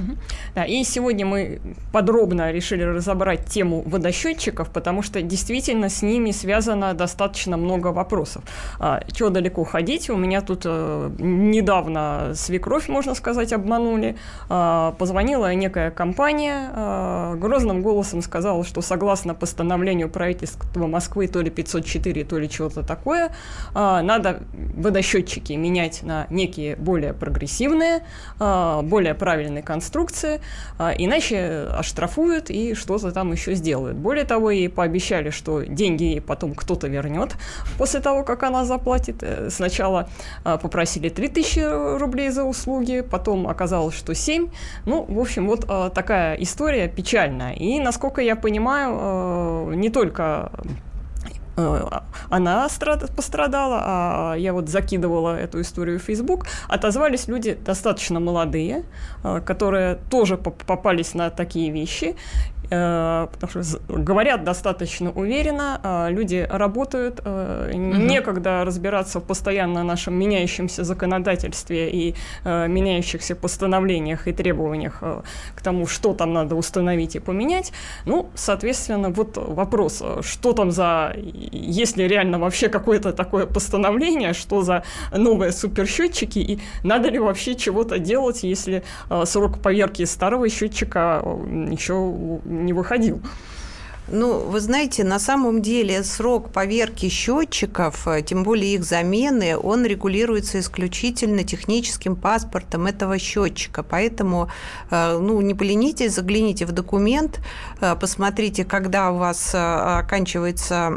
Да, 0.54 0.64
и 0.64 0.83
сегодня 0.85 1.26
мы 1.26 1.61
подробно 1.92 2.52
решили 2.52 2.83
разобрать 2.83 3.47
тему 3.47 3.83
водосчетчиков, 3.87 4.71
потому 4.71 5.02
что 5.02 5.23
действительно 5.23 5.88
с 5.88 6.02
ними 6.02 6.30
связано 6.30 6.95
достаточно 6.95 7.56
много 7.56 7.88
вопросов. 7.88 8.42
А, 8.78 9.02
чего 9.12 9.30
далеко 9.30 9.64
ходить? 9.64 10.11
У 10.11 10.16
меня 10.16 10.40
тут 10.40 10.62
а, 10.64 11.12
недавно 11.18 12.33
свекровь, 12.35 12.88
можно 12.88 13.14
сказать, 13.14 13.52
обманули. 13.52 14.16
А, 14.49 14.92
позвонила 14.99 15.52
некая 15.54 15.90
компания, 15.90 16.71
а, 16.73 17.35
грозным 17.37 17.83
голосом 17.83 18.23
сказала, 18.23 18.64
что 18.64 18.83
согласно 18.83 19.35
постановлению 19.35 20.09
правительства 20.09 20.87
Москвы 20.87 21.28
то 21.28 21.40
ли 21.40 21.50
504, 21.50 22.16
то 22.25 22.39
ли 22.39 22.49
чего-то 22.49 22.83
такое, 22.83 23.33
а, 23.75 24.03
надо 24.03 24.43
водосчетчики 24.53 25.53
менять 25.53 26.03
на 26.03 26.27
некие 26.31 26.77
более 26.77 27.13
прогрессивные, 27.13 28.03
а, 28.39 28.83
более 28.83 29.15
правильные 29.15 29.63
конструкции, 29.63 30.41
а, 30.79 30.93
иначе 30.97 31.69
оштрафуют 31.73 32.51
и 32.51 32.75
что-то 32.75 33.13
там 33.13 33.33
еще 33.33 33.55
сделают. 33.55 33.97
Более 33.97 34.25
того, 34.25 34.51
ей 34.51 34.69
пообещали, 34.69 35.31
что 35.31 35.63
деньги 35.63 36.05
ей 36.05 36.21
потом 36.21 36.55
кто-то 36.55 36.89
вернет 36.89 37.37
после 37.79 38.01
того, 38.01 38.25
как 38.25 38.43
она 38.43 38.65
заплатит. 38.65 39.23
Э, 39.23 39.51
сначала 39.51 40.09
попросили 40.45 41.09
3000 41.09 41.99
рублей 41.99 42.31
за 42.31 42.45
услуги, 42.45 43.01
потом 43.01 43.47
оказалось, 43.47 43.95
что 43.95 44.15
7. 44.15 44.49
Ну, 44.85 45.05
в 45.09 45.19
общем, 45.19 45.47
вот 45.47 45.67
такая 45.95 46.35
история 46.37 46.89
печальная. 46.89 47.55
И, 47.55 47.79
насколько 47.81 48.21
я 48.21 48.37
понимаю, 48.37 49.77
не 49.77 49.91
только 49.91 50.51
она 52.29 52.69
пострадала, 53.17 53.83
а 53.83 54.35
я 54.35 54.53
вот 54.53 54.69
закидывала 54.69 55.39
эту 55.39 55.61
историю 55.61 55.99
в 55.99 56.03
Facebook, 56.03 56.47
отозвались 56.69 57.29
люди 57.29 57.55
достаточно 57.55 58.21
молодые, 58.21 58.85
э, 59.25 59.41
которые 59.41 59.99
тоже 60.11 60.37
попались 60.37 61.15
на 61.15 61.31
такие 61.31 61.71
вещи, 61.71 62.17
Э, 62.56 62.56
потому 62.69 63.51
что 63.51 63.79
говорят 63.89 64.45
достаточно 64.45 65.11
уверенно, 65.11 65.81
а 65.83 66.09
люди 66.09 66.47
работают, 66.51 67.21
угу. 67.21 67.79
некогда 67.79 68.65
разбираться 68.65 69.21
в 69.21 69.25
постоянно 69.25 69.85
нашем 69.85 70.15
меняющемся 70.15 70.85
законодательстве 70.85 71.91
и 71.91 72.15
э, 72.45 72.69
меняющихся 72.69 73.37
постановлениях 73.37 74.29
и 74.29 74.33
требованиях 74.33 75.03
к 75.55 75.63
тому, 75.63 75.87
что 75.87 76.15
там 76.15 76.33
надо 76.33 76.57
установить 76.57 77.17
и 77.17 77.19
поменять. 77.21 77.73
Ну, 78.05 78.31
соответственно, 78.35 79.11
вот 79.11 79.37
вопрос, 79.37 80.03
что 80.21 80.53
там 80.53 80.71
за, 80.71 81.15
есть 81.17 81.97
ли 81.97 82.09
реально 82.09 82.39
вообще 82.39 82.69
какое-то 82.69 83.13
такое 83.13 83.47
постановление, 83.47 84.33
что 84.33 84.63
за 84.63 84.83
новые 85.13 85.53
суперсчетчики, 85.53 86.39
и 86.39 86.61
надо 86.83 87.11
ли 87.11 87.19
вообще 87.19 87.55
чего-то 87.55 87.99
делать, 87.99 88.43
если 88.43 88.83
срок 89.25 89.59
поверки 89.59 90.05
старого 90.05 90.49
счетчика 90.49 91.23
еще 91.71 91.95
не 92.65 92.73
выходил. 92.73 93.21
Ну, 94.09 94.39
вы 94.39 94.61
знаете, 94.61 95.03
на 95.03 95.19
самом 95.19 95.63
деле 95.63 96.05
срок 96.05 96.51
поверки 96.53 97.09
счетчиков, 97.09 98.07
э, 98.07 98.23
тем 98.23 98.45
более 98.45 98.75
их 98.75 98.85
замены, 98.85 99.59
он 99.59 99.85
регулируется 99.85 100.61
исключительно 100.61 101.43
техническим 101.43 102.15
паспортом 102.15 102.87
этого 102.87 103.19
счетчика. 103.19 103.83
Поэтому, 103.83 104.49
э, 104.91 105.19
ну, 105.19 105.41
не 105.41 105.55
поленитесь, 105.55 106.13
загляните 106.13 106.67
в 106.67 106.73
документ, 106.73 107.41
э, 107.81 107.97
посмотрите, 107.97 108.65
когда 108.65 109.11
у 109.11 109.17
вас 109.17 109.53
оканчивается 109.53 110.91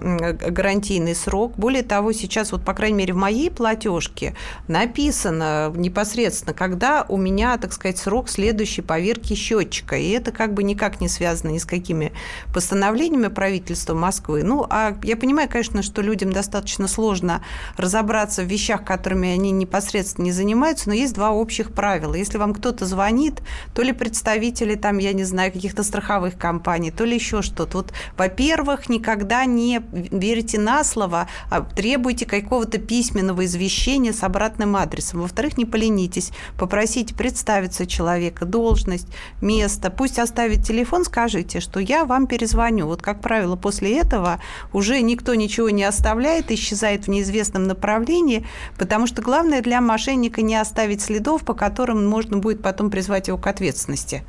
гарантийный 0.50 1.16
срок. 1.16 1.54
Более 1.58 1.84
того, 1.84 2.12
сейчас 2.12 2.52
вот, 2.52 2.64
по 2.64 2.76
крайней 2.76 2.98
мере, 2.98 3.14
в 3.14 3.18
моей 3.18 3.50
платежке 3.50 4.36
написано 4.68 5.74
непосредственно, 5.76 6.54
когда 6.54 7.06
у 7.10 7.18
меня, 7.18 7.58
так 7.58 7.74
сказать, 7.74 7.98
срок 7.98 8.30
следующей 8.30 8.84
поверки 8.84 9.34
счетчика. 9.34 9.96
И 9.96 10.10
это 10.12 10.32
как 10.32 10.54
бы 10.54 10.62
никак 10.62 11.02
не 11.02 11.10
связано 11.10 11.50
ни 11.50 11.58
с 11.58 11.66
какими 11.66 12.12
постановлениями 12.54 12.99
постановлениями 13.00 13.34
правительства 13.34 13.94
Москвы. 13.94 14.44
Ну, 14.44 14.66
а 14.70 14.98
я 15.04 15.16
понимаю, 15.16 15.48
конечно, 15.50 15.82
что 15.82 16.02
людям 16.02 16.34
достаточно 16.34 16.88
сложно 16.88 17.42
разобраться 17.78 18.44
в 18.44 18.48
вещах, 18.48 18.84
которыми 18.84 19.30
они 19.30 19.52
непосредственно 19.52 20.26
не 20.26 20.32
занимаются, 20.34 20.90
но 20.90 20.96
есть 20.96 21.14
два 21.14 21.32
общих 21.32 21.72
правила. 21.72 22.14
Если 22.14 22.38
вам 22.38 22.54
кто-то 22.54 22.86
звонит, 22.86 23.42
то 23.74 23.84
ли 23.84 23.94
представители, 23.94 24.76
там, 24.76 24.98
я 24.98 25.14
не 25.14 25.24
знаю, 25.24 25.54
каких-то 25.54 25.84
страховых 25.84 26.38
компаний, 26.38 26.92
то 26.92 27.06
ли 27.06 27.16
еще 27.16 27.42
что-то. 27.42 27.78
Вот, 27.78 27.94
во-первых, 28.18 28.90
никогда 28.90 29.46
не 29.46 29.82
верите 29.92 30.60
на 30.60 30.84
слово, 30.84 31.28
а 31.50 31.62
требуйте 31.62 32.26
какого-то 32.26 32.80
письменного 32.80 33.46
извещения 33.46 34.12
с 34.12 34.24
обратным 34.24 34.76
адресом. 34.76 35.22
Во-вторых, 35.22 35.58
не 35.58 35.66
поленитесь, 35.66 36.32
попросите 36.58 37.16
представиться 37.16 37.86
человека, 37.86 38.46
должность, 38.46 39.08
место, 39.42 39.90
пусть 39.90 40.20
оставит 40.20 40.66
телефон, 40.66 41.06
скажите, 41.06 41.62
что 41.62 41.80
я 41.80 42.04
вам 42.04 42.28
перезвоню. 42.28 42.89
Вот, 42.90 43.04
как 43.04 43.22
правило, 43.22 43.56
после 43.56 44.00
этого 44.00 44.42
уже 44.74 45.00
никто 45.02 45.36
ничего 45.36 45.70
не 45.70 45.84
оставляет, 45.84 46.52
исчезает 46.52 47.06
в 47.06 47.08
неизвестном 47.08 47.64
направлении, 47.64 48.48
потому 48.80 49.06
что 49.06 49.22
главное 49.22 49.62
для 49.62 49.80
мошенника 49.80 50.42
не 50.42 50.56
оставить 50.56 51.02
следов, 51.02 51.44
по 51.44 51.54
которым 51.54 52.08
можно 52.08 52.38
будет 52.38 52.64
потом 52.64 52.90
призвать 52.90 53.28
его 53.28 53.38
к 53.38 53.46
ответственности. 53.46 54.24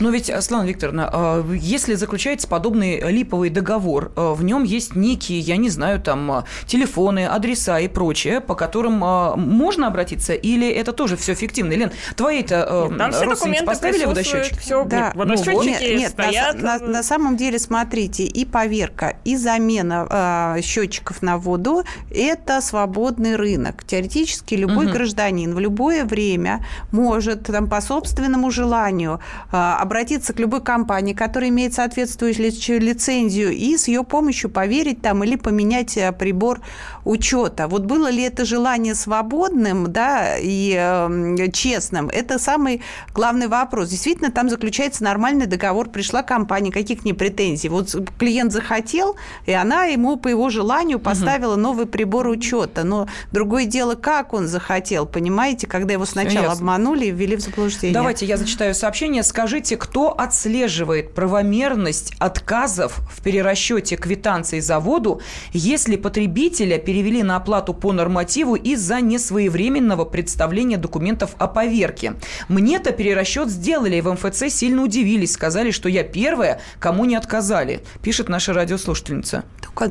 Но 0.00 0.10
ведь, 0.10 0.26
Светлана 0.26 0.66
Викторовна, 0.66 1.10
а, 1.12 1.52
если 1.52 1.94
заключается 1.94 2.48
подобный 2.48 3.00
липовый 3.10 3.50
договор, 3.50 4.12
а, 4.16 4.34
в 4.34 4.44
нем 4.44 4.64
есть 4.64 4.94
некие, 4.96 5.40
я 5.40 5.56
не 5.56 5.68
знаю, 5.68 6.00
там, 6.00 6.30
а, 6.30 6.44
телефоны, 6.66 7.26
адреса 7.26 7.78
и 7.78 7.88
прочее, 7.88 8.40
по 8.40 8.54
которым 8.54 8.98
можно 9.00 9.86
обратиться, 9.86 10.34
или 10.34 10.68
это 10.68 10.92
тоже 10.92 11.16
все 11.16 11.34
фиктивно? 11.34 11.72
Лен, 11.72 11.90
твои-то 12.16 12.88
родственники 13.22 13.64
поставили 13.64 14.04
водосчетчик? 14.04 14.58
Все, 14.58 14.84
да. 14.84 15.12
Ну, 15.14 15.20
водосчетчики 15.20 15.82
нет, 15.82 15.98
нет, 15.98 16.10
стоят. 16.12 16.60
На, 16.60 16.78
на, 16.78 16.86
на 16.86 17.02
самом 17.02 17.36
деле, 17.36 17.58
смотрите, 17.58 18.24
и 18.24 18.44
поверка, 18.44 19.16
и 19.24 19.36
замена 19.36 20.56
э, 20.56 20.62
счетчиков 20.62 21.22
на 21.22 21.38
воду– 21.38 21.84
это 22.10 22.60
свободный 22.60 23.36
рынок. 23.36 23.84
Теоретически 23.84 24.54
любой 24.54 24.86
угу. 24.86 24.94
гражданин 24.94 25.54
в 25.54 25.58
любое 25.58 26.04
время 26.04 26.64
может 26.92 27.44
там, 27.44 27.68
по 27.68 27.80
собственному 27.80 28.50
желанию 28.50 29.20
обратиться 29.50 30.32
к 30.32 30.38
любой 30.38 30.62
компании, 30.62 31.12
которая 31.12 31.50
имеет 31.50 31.74
соответствующую 31.74 32.80
лицензию, 32.80 33.50
и 33.50 33.76
с 33.76 33.88
ее 33.88 34.04
помощью 34.04 34.50
поверить 34.50 35.02
там 35.02 35.24
или 35.24 35.36
поменять 35.36 35.98
прибор 36.18 36.60
учета. 37.04 37.66
Вот 37.68 37.84
было 37.84 38.10
ли 38.10 38.22
это 38.22 38.44
желание 38.44 38.94
свободным 38.94 39.92
да, 39.92 40.36
и 40.38 40.74
э, 40.76 41.50
честным, 41.52 42.08
это 42.08 42.38
самый 42.38 42.82
главный 43.14 43.48
вопрос. 43.48 43.88
Действительно, 43.88 44.30
там 44.30 44.48
заключается 44.48 45.04
нормальный 45.04 45.46
договор. 45.46 45.88
Пришла 45.88 46.22
компания, 46.22 46.70
каких 46.70 47.04
не 47.04 47.12
претензий. 47.12 47.68
Вот 47.68 47.94
клиент 48.18 48.52
захотел, 48.52 49.16
и 49.46 49.52
она 49.52 49.84
ему 49.84 50.16
по 50.16 50.28
его 50.28 50.50
желанию 50.50 50.98
поставила 50.98 51.54
угу. 51.54 51.60
новый 51.60 51.86
прибор 51.86 52.28
учета. 52.28 52.84
Но 52.84 53.08
другое 53.32 53.64
дело, 53.64 53.94
как 53.94 54.32
он 54.32 54.46
захотел, 54.46 55.06
понимаете, 55.06 55.66
когда 55.66 55.94
его 55.94 56.04
сначала 56.04 56.52
обманули 56.52 57.06
и 57.06 57.10
ввели 57.10 57.36
в 57.36 57.40
заблуждение. 57.40 57.94
Давайте 57.94 58.26
я 58.26 58.36
зачитаю 58.36 58.74
сообщение. 58.74 59.22
Скажите, 59.40 59.78
кто 59.78 60.10
отслеживает 60.10 61.14
правомерность 61.14 62.12
отказов 62.18 63.00
в 63.10 63.22
перерасчете 63.22 63.96
квитанции 63.96 64.60
заводу, 64.60 65.22
если 65.54 65.96
потребителя 65.96 66.76
перевели 66.76 67.22
на 67.22 67.36
оплату 67.36 67.72
по 67.72 67.90
нормативу 67.92 68.54
из-за 68.54 69.00
несвоевременного 69.00 70.04
представления 70.04 70.76
документов 70.76 71.36
о 71.38 71.46
поверке? 71.46 72.16
Мне-то 72.48 72.92
перерасчет 72.92 73.48
сделали, 73.48 74.02
в 74.02 74.12
МФЦ 74.12 74.52
сильно 74.52 74.82
удивились, 74.82 75.32
сказали, 75.32 75.70
что 75.70 75.88
я 75.88 76.04
первая, 76.04 76.60
кому 76.78 77.06
не 77.06 77.16
отказали, 77.16 77.80
пишет 78.02 78.28
наша 78.28 78.52
радиослушательница. 78.52 79.44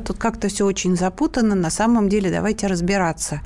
Тут 0.04 0.18
как-то 0.18 0.46
все 0.46 0.64
очень 0.64 0.96
запутано. 0.96 1.56
На 1.56 1.70
самом 1.70 2.08
деле 2.08 2.30
давайте 2.30 2.68
разбираться. 2.68 3.40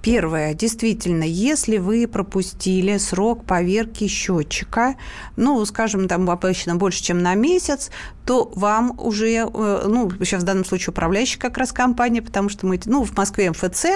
Первое. 0.00 0.54
Действительно, 0.54 1.24
если 1.24 1.78
вы 1.78 2.06
пропустили 2.06 2.98
срок 2.98 3.44
поверки 3.44 4.06
счетчика, 4.06 4.94
ну, 5.36 5.47
скажем, 5.64 6.08
там 6.08 6.28
обычно 6.30 6.76
больше, 6.76 7.02
чем 7.02 7.22
на 7.22 7.34
месяц, 7.34 7.90
то 8.24 8.52
вам 8.54 8.94
уже, 8.98 9.30
э, 9.30 9.46
ну, 9.86 10.10
сейчас 10.20 10.42
в 10.42 10.46
данном 10.46 10.64
случае 10.64 10.90
управляющая 10.90 11.40
как 11.40 11.56
раз 11.58 11.72
компания, 11.72 12.20
потому 12.22 12.48
что 12.48 12.66
мы, 12.66 12.78
ну, 12.84 13.04
в 13.04 13.16
Москве 13.16 13.50
МФЦ, 13.50 13.86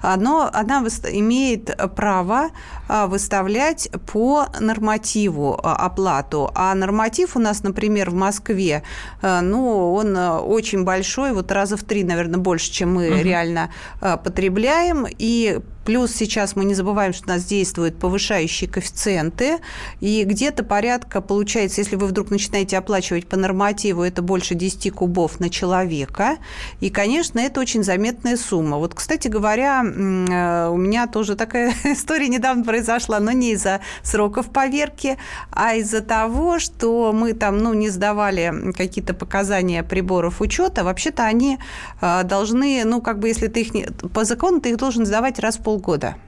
оно, 0.00 0.50
она 0.52 0.80
имеет 1.12 1.76
право 1.96 2.50
а, 2.88 3.06
выставлять 3.06 3.90
по 4.12 4.46
нормативу 4.60 5.58
а, 5.62 5.74
оплату. 5.74 6.50
А 6.54 6.74
норматив 6.74 7.36
у 7.36 7.40
нас, 7.40 7.62
например, 7.62 8.10
в 8.10 8.14
Москве, 8.14 8.82
э, 9.22 9.40
ну, 9.40 9.92
он 9.92 10.16
э, 10.16 10.38
очень 10.38 10.84
большой, 10.84 11.32
вот 11.32 11.50
раза 11.52 11.76
в 11.76 11.82
три, 11.82 12.04
наверное, 12.04 12.38
больше, 12.38 12.70
чем 12.70 12.94
мы 12.94 13.08
угу. 13.08 13.22
реально 13.22 13.70
потребляем, 14.00 15.06
и 15.18 15.60
Плюс 15.90 16.12
сейчас 16.12 16.54
мы 16.54 16.64
не 16.66 16.74
забываем, 16.74 17.12
что 17.12 17.24
у 17.26 17.30
нас 17.30 17.44
действуют 17.44 17.98
повышающие 17.98 18.70
коэффициенты, 18.70 19.58
и 19.98 20.22
где-то 20.22 20.62
порядка, 20.62 21.20
получается, 21.20 21.80
если 21.80 21.96
вы 21.96 22.06
вдруг 22.06 22.30
начинаете 22.30 22.78
оплачивать 22.78 23.26
по 23.26 23.36
нормативу, 23.36 24.04
это 24.04 24.22
больше 24.22 24.54
10 24.54 24.92
кубов 24.92 25.40
на 25.40 25.50
человека, 25.50 26.38
и, 26.78 26.90
конечно, 26.90 27.40
это 27.40 27.58
очень 27.58 27.82
заметная 27.82 28.36
сумма. 28.36 28.76
Вот, 28.76 28.94
кстати 28.94 29.26
говоря, 29.26 29.82
э, 29.82 30.68
у 30.68 30.76
меня 30.76 31.08
тоже 31.08 31.34
такая 31.34 31.74
история 31.84 32.28
недавно 32.28 32.62
произошла, 32.62 33.18
но 33.18 33.32
не 33.32 33.54
из-за 33.54 33.80
сроков 34.04 34.50
поверки, 34.50 35.18
а 35.50 35.74
из-за 35.74 36.02
того, 36.02 36.60
что 36.60 37.12
мы 37.12 37.32
там, 37.32 37.58
ну, 37.58 37.74
не 37.74 37.88
сдавали 37.88 38.72
какие-то 38.76 39.12
показания 39.12 39.82
приборов 39.82 40.40
учета, 40.40 40.84
вообще-то 40.84 41.24
они 41.24 41.58
э, 42.00 42.22
должны, 42.22 42.84
ну, 42.84 43.00
как 43.00 43.18
бы, 43.18 43.26
если 43.26 43.48
ты 43.48 43.62
их 43.62 43.74
не... 43.74 43.86
По 44.14 44.24
закону 44.24 44.60
ты 44.60 44.70
их 44.70 44.76
должен 44.76 45.04
сдавать 45.04 45.40
раз 45.40 45.56
в 45.56 45.64
полгода. 45.64 45.79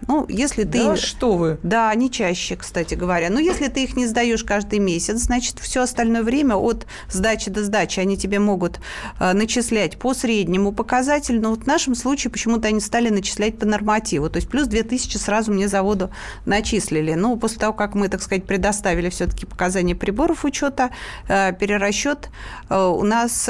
Ну, 0.09 0.27
если 0.29 0.65
ты... 0.65 0.85
Да 0.85 0.97
что 0.97 1.35
вы? 1.35 1.59
Да, 1.63 1.95
не 1.95 2.11
чаще, 2.11 2.57
кстати 2.57 2.95
говоря. 2.95 3.31
Но 3.31 3.39
если 3.39 3.69
ты 3.69 3.85
их 3.85 3.97
не 3.97 4.07
сдаешь 4.07 4.45
каждый 4.45 4.79
месяц, 4.79 5.19
значит, 5.19 5.59
все 5.59 5.83
остальное 5.83 6.23
время 6.23 6.57
от 6.57 6.87
сдачи 7.09 7.51
до 7.51 7.65
сдачи 7.65 8.01
они 8.01 8.17
тебе 8.17 8.39
могут 8.39 8.81
э, 9.21 9.33
начислять 9.33 9.99
по 9.99 10.15
среднему 10.15 10.73
показателю. 10.73 11.41
Но 11.41 11.51
вот 11.51 11.65
в 11.65 11.67
нашем 11.67 11.95
случае 11.95 12.31
почему-то 12.31 12.69
они 12.69 12.81
стали 12.81 13.09
начислять 13.09 13.59
по 13.59 13.67
нормативу. 13.67 14.29
То 14.29 14.37
есть 14.37 14.49
плюс 14.49 14.67
2000 14.67 15.17
сразу 15.17 15.53
мне 15.53 15.69
заводу 15.69 16.11
начислили. 16.47 17.15
Ну, 17.15 17.37
после 17.37 17.59
того, 17.59 17.73
как 17.73 17.95
мы, 17.95 18.09
так 18.09 18.23
сказать, 18.23 18.45
предоставили 18.45 19.09
все-таки 19.09 19.47
показания 19.47 19.95
приборов 19.95 20.45
учета, 20.45 20.91
э, 21.29 21.53
перерасчет 21.53 22.31
э, 22.69 22.77
у 22.77 23.03
нас 23.05 23.49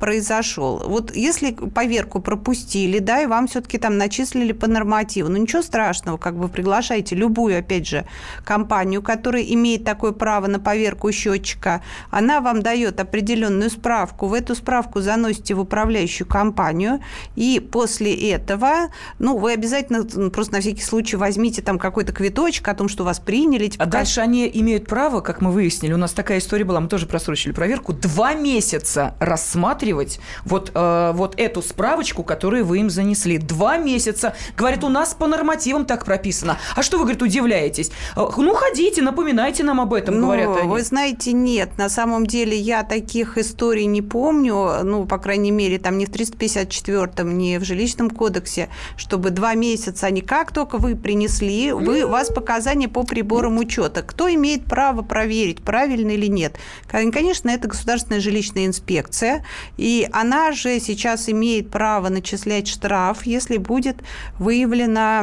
произошел. 0.00 0.82
Вот 0.86 1.14
если 1.14 1.52
поверку 1.52 2.20
пропустили, 2.20 2.98
да, 2.98 3.22
и 3.22 3.26
вам 3.26 3.46
все-таки 3.46 3.78
там 3.78 3.98
начислили 3.98 4.52
по 4.52 4.66
нормативу, 4.66 5.28
ну 5.34 5.42
ничего 5.42 5.62
страшного, 5.62 6.16
как 6.16 6.36
бы 6.36 6.48
приглашайте 6.48 7.14
любую, 7.14 7.58
опять 7.58 7.86
же, 7.86 8.06
компанию, 8.44 9.02
которая 9.02 9.42
имеет 9.42 9.84
такое 9.84 10.12
право 10.12 10.46
на 10.46 10.60
поверку 10.60 11.10
счетчика, 11.12 11.82
она 12.10 12.40
вам 12.40 12.62
дает 12.62 13.00
определенную 13.00 13.70
справку, 13.70 14.26
в 14.26 14.34
эту 14.34 14.54
справку 14.54 15.00
заносите 15.00 15.54
в 15.54 15.60
управляющую 15.60 16.26
компанию, 16.26 17.00
и 17.34 17.60
после 17.60 18.30
этого, 18.30 18.90
ну, 19.18 19.36
вы 19.36 19.52
обязательно 19.52 20.30
просто 20.30 20.54
на 20.54 20.60
всякий 20.60 20.82
случай 20.82 21.16
возьмите 21.16 21.62
там 21.62 21.78
какой-то 21.78 22.12
квиточек 22.12 22.68
о 22.68 22.74
том, 22.74 22.88
что 22.88 23.04
вас 23.04 23.18
приняли. 23.18 23.68
Типа, 23.68 23.84
а 23.84 23.86
дальше 23.86 24.20
они 24.20 24.50
имеют 24.54 24.86
право, 24.86 25.20
как 25.20 25.40
мы 25.40 25.50
выяснили, 25.50 25.92
у 25.92 25.98
нас 25.98 26.12
такая 26.12 26.38
история 26.38 26.64
была, 26.64 26.80
мы 26.80 26.88
тоже 26.88 27.06
просрочили 27.06 27.52
проверку, 27.52 27.92
два 27.92 28.34
месяца 28.34 29.14
рассматривать 29.18 30.20
вот, 30.44 30.70
э, 30.74 31.12
вот 31.14 31.34
эту 31.38 31.62
справочку, 31.62 32.22
которую 32.22 32.64
вы 32.64 32.78
им 32.78 32.90
занесли. 32.90 33.38
Два 33.38 33.76
месяца. 33.76 34.34
Говорит, 34.56 34.84
у 34.84 34.88
нас 34.88 35.14
по 35.24 35.28
нормативам 35.28 35.86
так 35.86 36.04
прописано. 36.04 36.58
А 36.76 36.82
что 36.82 36.98
вы, 36.98 37.04
говорит, 37.04 37.22
удивляетесь? 37.22 37.90
Э, 38.14 38.26
ну, 38.36 38.54
ходите, 38.54 39.00
напоминайте 39.00 39.64
нам 39.64 39.80
об 39.80 39.94
этом, 39.94 40.20
ну, 40.20 40.26
говорят 40.26 40.58
они. 40.58 40.68
Вы 40.68 40.82
знаете, 40.82 41.32
нет. 41.32 41.78
На 41.78 41.88
самом 41.88 42.26
деле 42.26 42.58
я 42.58 42.82
таких 42.82 43.38
историй 43.38 43.86
не 43.86 44.02
помню, 44.02 44.84
ну, 44.84 45.06
по 45.06 45.16
крайней 45.16 45.50
мере, 45.50 45.78
там 45.78 45.96
ни 45.96 46.04
в 46.04 46.10
354-м, 46.10 47.38
ни 47.38 47.56
в 47.56 47.64
жилищном 47.64 48.10
кодексе, 48.10 48.68
чтобы 48.98 49.30
два 49.30 49.54
месяца, 49.54 50.06
они 50.08 50.20
как 50.20 50.52
только 50.52 50.76
вы 50.76 50.94
принесли, 50.94 51.72
вы, 51.72 52.04
у 52.04 52.08
вас 52.08 52.28
показания 52.28 52.88
по 52.88 53.04
приборам 53.04 53.56
учета. 53.56 54.02
Кто 54.02 54.28
имеет 54.28 54.66
право 54.66 55.00
проверить, 55.00 55.62
правильно 55.62 56.10
или 56.10 56.26
нет? 56.26 56.58
Конечно, 56.86 57.48
это 57.48 57.68
государственная 57.68 58.20
жилищная 58.20 58.66
инспекция, 58.66 59.42
и 59.78 60.06
она 60.12 60.52
же 60.52 60.78
сейчас 60.80 61.30
имеет 61.30 61.70
право 61.70 62.10
начислять 62.10 62.68
штраф, 62.68 63.24
если 63.24 63.56
будет 63.56 63.96
выявлено 64.38 65.13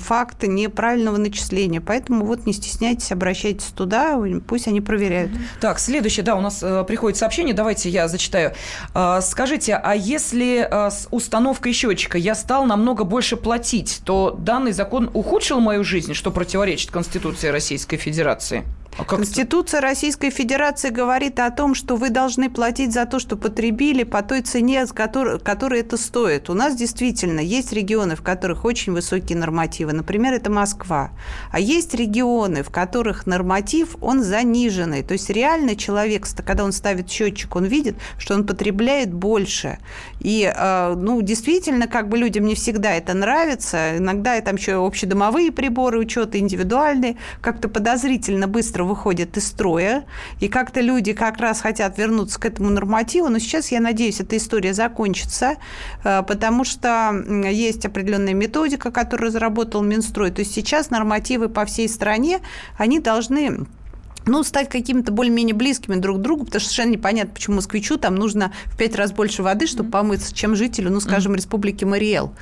факт 0.00 0.42
неправильного 0.42 1.16
начисления. 1.16 1.80
Поэтому 1.80 2.24
вот 2.24 2.46
не 2.46 2.52
стесняйтесь, 2.52 3.12
обращайтесь 3.12 3.66
туда, 3.66 4.18
пусть 4.46 4.68
они 4.68 4.80
проверяют. 4.80 5.30
Так, 5.60 5.78
следующее, 5.78 6.24
да, 6.24 6.36
у 6.36 6.40
нас 6.40 6.62
э, 6.62 6.84
приходит 6.84 7.18
сообщение, 7.18 7.54
давайте 7.54 7.88
я 7.88 8.08
зачитаю. 8.08 8.52
Э, 8.94 9.20
скажите, 9.22 9.74
а 9.74 9.94
если 9.94 10.68
э, 10.70 10.90
с 10.90 11.08
установкой 11.10 11.72
счетчика 11.72 12.18
я 12.18 12.34
стал 12.34 12.64
намного 12.66 13.04
больше 13.04 13.36
платить, 13.36 14.00
то 14.04 14.36
данный 14.38 14.72
закон 14.72 15.10
ухудшил 15.12 15.60
мою 15.60 15.84
жизнь, 15.84 16.14
что 16.14 16.30
противоречит 16.30 16.90
Конституции 16.90 17.48
Российской 17.48 17.96
Федерации? 17.96 18.64
А 18.98 19.04
Конституция 19.04 19.82
Российской 19.82 20.30
Федерации 20.30 20.88
говорит 20.88 21.38
о 21.38 21.50
том, 21.50 21.74
что 21.74 21.96
вы 21.96 22.08
должны 22.08 22.48
платить 22.48 22.94
за 22.94 23.04
то, 23.04 23.18
что 23.18 23.36
потребили 23.36 24.04
по 24.04 24.22
той 24.22 24.40
цене, 24.40 24.86
которой, 24.86 25.38
которой 25.38 25.80
это 25.80 25.98
стоит. 25.98 26.48
У 26.48 26.54
нас 26.54 26.74
действительно 26.74 27.40
есть 27.40 27.74
регионы, 27.74 28.16
в 28.16 28.22
которых 28.22 28.64
очень 28.64 28.94
высокие 28.94 29.36
нормативы. 29.36 29.92
Например, 29.92 30.32
это 30.32 30.50
Москва. 30.50 31.10
А 31.52 31.60
есть 31.60 31.92
регионы, 31.94 32.62
в 32.62 32.70
которых 32.70 33.26
норматив, 33.26 33.96
он 34.00 34.22
заниженный. 34.22 35.02
То 35.02 35.12
есть 35.12 35.28
реально 35.28 35.76
человек, 35.76 36.26
когда 36.46 36.64
он 36.64 36.72
ставит 36.72 37.10
счетчик, 37.10 37.54
он 37.54 37.66
видит, 37.66 37.96
что 38.16 38.34
он 38.34 38.46
потребляет 38.46 39.12
больше. 39.12 39.78
И, 40.20 40.50
э, 40.50 40.94
ну, 40.96 41.20
действительно, 41.20 41.86
как 41.86 42.08
бы 42.08 42.16
людям 42.16 42.46
не 42.46 42.54
всегда 42.54 42.94
это 42.94 43.12
нравится. 43.12 43.98
Иногда 43.98 44.40
там 44.40 44.56
еще 44.56 44.86
общедомовые 44.86 45.52
приборы 45.52 45.98
учета, 45.98 46.38
индивидуальные, 46.38 47.16
как-то 47.42 47.68
подозрительно 47.68 48.48
быстро 48.48 48.85
выходят 48.86 49.36
из 49.36 49.46
строя, 49.46 50.04
и 50.40 50.48
как-то 50.48 50.80
люди 50.80 51.12
как 51.12 51.38
раз 51.38 51.60
хотят 51.60 51.98
вернуться 51.98 52.40
к 52.40 52.44
этому 52.44 52.70
нормативу, 52.70 53.28
но 53.28 53.38
сейчас, 53.38 53.70
я 53.72 53.80
надеюсь, 53.80 54.20
эта 54.20 54.36
история 54.36 54.72
закончится, 54.72 55.56
э, 56.04 56.22
потому 56.22 56.64
что 56.64 57.24
есть 57.50 57.84
определенная 57.84 58.34
методика, 58.34 58.90
которую 58.90 59.28
разработал 59.28 59.82
Минстрой, 59.82 60.30
то 60.30 60.40
есть 60.40 60.54
сейчас 60.54 60.90
нормативы 60.90 61.48
по 61.48 61.64
всей 61.64 61.88
стране, 61.88 62.40
они 62.78 63.00
должны 63.00 63.66
ну, 64.26 64.42
стать 64.42 64.68
какими-то 64.68 65.12
более-менее 65.12 65.54
близкими 65.54 65.94
друг 65.94 66.18
к 66.18 66.20
другу, 66.20 66.44
потому 66.44 66.60
что 66.60 66.68
совершенно 66.68 66.92
непонятно, 66.92 67.32
почему 67.32 67.56
москвичу 67.56 67.96
там 67.96 68.16
нужно 68.16 68.52
в 68.66 68.76
пять 68.76 68.96
раз 68.96 69.12
больше 69.12 69.42
воды, 69.42 69.66
чтобы 69.66 69.90
помыться, 69.90 70.34
чем 70.34 70.56
жителю, 70.56 70.90
ну, 70.90 71.00
скажем, 71.00 71.34
республики 71.36 71.84
Мариэл. 71.84 72.32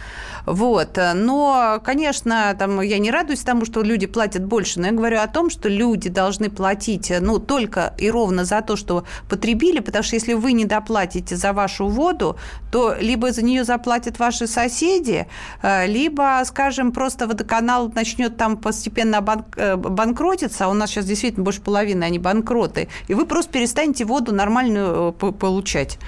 Вот. 0.46 0.98
Но, 1.14 1.80
конечно, 1.84 2.56
там 2.58 2.80
я 2.80 2.98
не 2.98 3.10
радуюсь 3.10 3.40
тому, 3.40 3.66
что 3.66 3.82
люди 3.82 4.06
платят 4.06 4.44
больше, 4.44 4.80
но 4.80 4.86
я 4.86 4.92
говорю 4.92 5.18
о 5.18 5.26
том, 5.26 5.50
что 5.50 5.68
люди 5.68 6.08
должны 6.08 6.48
платить, 6.48 7.12
ну, 7.20 7.38
только 7.38 7.94
и 7.98 8.10
ровно 8.10 8.44
за 8.44 8.62
то, 8.62 8.76
что 8.76 9.04
потребили, 9.28 9.80
потому 9.80 10.02
что 10.02 10.16
если 10.16 10.32
вы 10.32 10.52
не 10.52 10.64
доплатите 10.64 11.36
за 11.36 11.52
вашу 11.52 11.86
воду, 11.86 12.36
то 12.72 12.96
либо 12.98 13.30
за 13.30 13.42
нее 13.42 13.64
заплатят 13.64 14.18
ваши 14.18 14.46
соседи, 14.46 15.26
э, 15.62 15.86
либо, 15.86 16.40
скажем, 16.46 16.92
просто 16.92 17.26
водоканал 17.26 17.92
начнет 17.94 18.36
там 18.36 18.56
постепенно 18.56 19.20
банк, 19.20 19.46
э, 19.56 19.76
банкротиться, 19.76 20.64
а 20.64 20.68
у 20.68 20.74
нас 20.74 20.90
сейчас 20.90 21.04
действительно 21.04 21.44
больше 21.44 21.60
половины 21.60 21.73
половины 21.74 22.04
они 22.04 22.20
банкроты, 22.20 22.86
и 23.08 23.14
вы 23.14 23.26
просто 23.26 23.50
перестанете 23.50 24.04
воду 24.04 24.32
нормальную 24.32 25.12
э, 25.20 25.32
получать. 25.32 25.98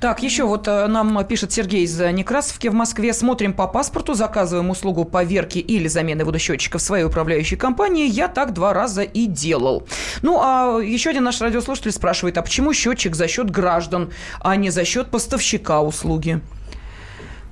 Так, 0.00 0.24
еще 0.24 0.42
вот 0.42 0.66
э, 0.66 0.88
нам 0.88 1.24
пишет 1.24 1.52
Сергей 1.52 1.84
из 1.84 2.00
Некрасовки 2.00 2.66
в 2.66 2.74
Москве. 2.74 3.12
Смотрим 3.12 3.52
по 3.52 3.68
паспорту, 3.68 4.14
заказываем 4.14 4.70
услугу 4.70 5.04
поверки 5.04 5.58
или 5.58 5.86
замены 5.86 6.24
водосчетчика 6.24 6.78
в 6.78 6.82
своей 6.82 7.04
управляющей 7.04 7.56
компании. 7.56 8.08
Я 8.08 8.26
так 8.26 8.52
два 8.52 8.72
раза 8.72 9.02
и 9.02 9.26
делал. 9.26 9.86
Ну, 10.22 10.40
а 10.42 10.80
еще 10.80 11.10
один 11.10 11.22
наш 11.22 11.40
радиослушатель 11.40 11.92
спрашивает, 11.92 12.36
а 12.36 12.42
почему 12.42 12.72
счетчик 12.72 13.14
за 13.14 13.28
счет 13.28 13.50
граждан, 13.50 14.10
а 14.40 14.56
не 14.56 14.70
за 14.70 14.84
счет 14.84 15.12
поставщика 15.12 15.80
услуги? 15.80 16.40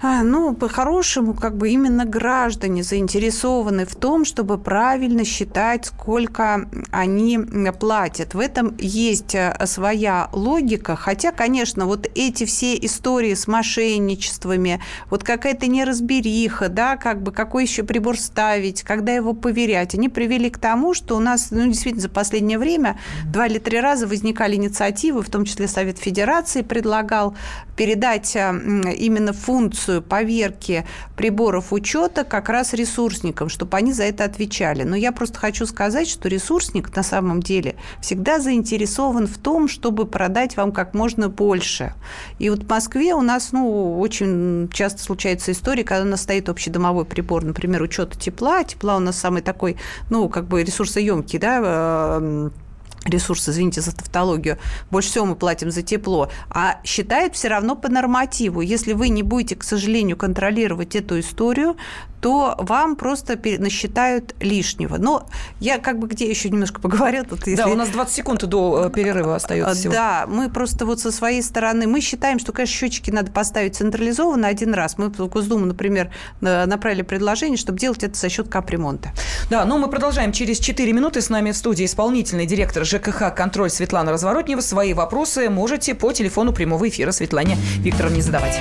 А, 0.05 0.25
ну, 0.25 0.53
по-хорошему, 0.53 1.33
как 1.33 1.57
бы 1.57 1.71
именно 1.71 2.05
граждане 2.05 2.83
заинтересованы 2.83 3.87
в 3.87 3.95
том, 3.95 4.25
чтобы 4.25 4.59
правильно 4.59 5.25
считать, 5.25 5.87
сколько 5.87 6.69
они 6.91 7.39
платят. 7.79 8.35
В 8.35 8.41
этом 8.41 8.75
есть 8.79 9.37
э, 9.37 9.57
своя 9.67 10.29
логика. 10.33 10.97
Хотя, 10.97 11.31
конечно, 11.31 11.87
вот 11.87 12.11
эти 12.17 12.47
все 12.47 12.75
истории 12.75 13.35
с 13.35 13.47
мошенничествами, 13.47 14.81
вот 15.09 15.23
какая-то 15.23 15.69
неразбериха, 15.69 16.69
да, 16.69 16.97
как 16.97 17.23
бы 17.23 17.31
какой 17.31 17.63
еще 17.63 17.85
прибор 17.85 18.19
ставить, 18.19 18.83
когда 18.83 19.13
его 19.13 19.35
поверять, 19.35 19.95
они 19.95 20.09
привели 20.09 20.51
к 20.51 20.59
тому, 20.59 20.95
что 20.95 21.17
у 21.17 21.21
нас, 21.21 21.53
ну, 21.53 21.65
действительно, 21.69 22.03
за 22.03 22.09
последнее 22.09 22.59
время 22.59 22.99
два 23.25 23.47
или 23.47 23.61
три 23.61 23.79
раза 23.79 24.09
возникали 24.09 24.57
инициативы, 24.57 25.23
в 25.23 25.31
том 25.31 25.45
числе 25.45 25.69
Совет 25.69 25.99
Федерации 25.99 26.63
предлагал 26.63 27.37
передать 27.77 28.35
э, 28.35 28.53
именно 28.97 29.33
функцию 29.33 29.92
функцию 29.93 30.03
поверки 30.03 30.85
приборов 31.17 31.73
учета 31.73 32.25
как 32.25 32.49
раз 32.49 32.73
ресурсникам, 32.75 33.49
чтобы 33.49 33.77
они 33.77 33.93
за 33.93 34.05
это 34.05 34.25
отвечали. 34.25 34.85
Но 34.85 34.97
я 34.97 35.13
просто 35.13 35.39
хочу 35.39 35.67
сказать, 35.67 36.09
что 36.09 36.29
ресурсник 36.29 36.95
на 36.97 37.03
самом 37.03 37.41
деле 37.41 37.75
всегда 38.01 38.39
заинтересован 38.39 39.27
в 39.27 39.39
том, 39.39 39.69
чтобы 39.69 40.07
продать 40.07 40.57
вам 40.57 40.73
как 40.73 40.95
можно 40.95 41.29
больше. 41.29 41.95
И 42.39 42.51
вот 42.51 42.65
в 42.65 42.69
Москве 42.69 43.15
у 43.15 43.23
нас 43.23 43.53
ну, 43.53 43.99
очень 44.01 44.69
часто 44.73 45.03
случается 45.03 45.53
история, 45.53 45.85
когда 45.85 46.03
у 46.05 46.09
нас 46.09 46.23
стоит 46.23 46.49
общедомовой 46.49 47.05
прибор, 47.05 47.45
например, 47.45 47.83
учета 47.83 48.19
тепла. 48.19 48.65
Тепла 48.65 48.97
у 48.97 49.01
нас 49.01 49.19
самый 49.19 49.43
такой, 49.43 49.77
ну, 50.11 50.29
как 50.29 50.47
бы 50.47 50.63
ресурсоемкий, 50.63 51.39
да, 51.39 51.61
э, 51.63 52.51
ресурс, 53.05 53.49
извините 53.49 53.81
за 53.81 53.95
тавтологию, 53.95 54.59
больше 54.91 55.11
всего 55.11 55.27
мы 55.27 55.37
платим 55.37 55.71
за 55.71 55.83
тепло, 55.83 56.31
а 56.51 56.81
считают 56.85 57.35
все 57.35 57.49
равно 57.49 57.77
по 57.77 57.89
нормативу. 57.89 58.61
Если 58.61 58.93
вы 58.93 59.09
не 59.09 59.23
будете, 59.23 59.57
к 59.57 59.65
сожалению, 59.65 60.17
контролировать 60.17 60.97
эту 60.97 61.21
историю, 61.21 61.77
то 62.23 62.55
вам 62.57 62.95
просто 62.95 63.37
насчитают 63.59 64.37
лишнего. 64.39 64.97
Но 64.97 65.27
я 65.59 65.79
как 65.79 65.99
бы 65.99 66.07
где 66.07 66.31
еще 66.31 66.51
немножко 66.51 66.81
поговорю. 66.81 67.25
Тут, 67.25 67.49
если... 67.49 67.57
Да, 67.57 67.67
у 67.67 67.75
нас 67.75 67.89
20 67.89 68.15
секунд 68.15 68.45
до 68.45 68.87
э, 68.87 68.91
перерыва 68.91 69.35
остается 69.35 69.75
всего. 69.75 69.93
Да, 69.93 70.27
мы 70.29 70.49
просто 70.49 70.87
вот 70.87 71.01
со 71.01 71.11
своей 71.11 71.43
стороны, 71.43 71.89
мы 71.89 72.01
считаем, 72.01 72.39
что, 72.39 72.53
конечно, 72.53 72.77
счетчики 72.77 73.11
надо 73.11 73.33
поставить 73.33 73.75
централизованно 73.75 74.47
один 74.47 74.73
раз. 74.73 74.99
Мы 74.99 75.09
в 75.09 75.27
Госдуму, 75.27 75.67
например, 75.67 76.13
направили 76.41 77.03
предложение, 77.03 77.57
чтобы 77.57 77.81
делать 77.81 78.05
это 78.05 78.17
за 78.17 78.29
счет 78.29 78.49
капремонта. 78.49 79.11
Да, 79.51 79.65
но 79.65 79.77
мы 79.79 79.89
продолжаем 79.89 80.31
через 80.31 80.61
4 80.61 80.93
минуты. 80.93 81.21
С 81.21 81.29
нами 81.29 81.51
в 81.51 81.57
студии 81.57 81.85
исполнительный 81.85 82.47
директор 82.47 82.85
ЖКХ 82.85 83.35
«Контроль» 83.35 83.71
Светлана 83.71 84.13
Разворотнева. 84.13 84.61
Свои 84.61 84.95
вопросы 84.95 85.51
можете 85.51 85.97
по 85.97 86.13
телефону 86.13 86.53
прямого 86.53 86.89
эфира 86.89 87.11
Светлане 87.11 87.57
Викторовне 87.81 88.23
задавать. 88.23 88.61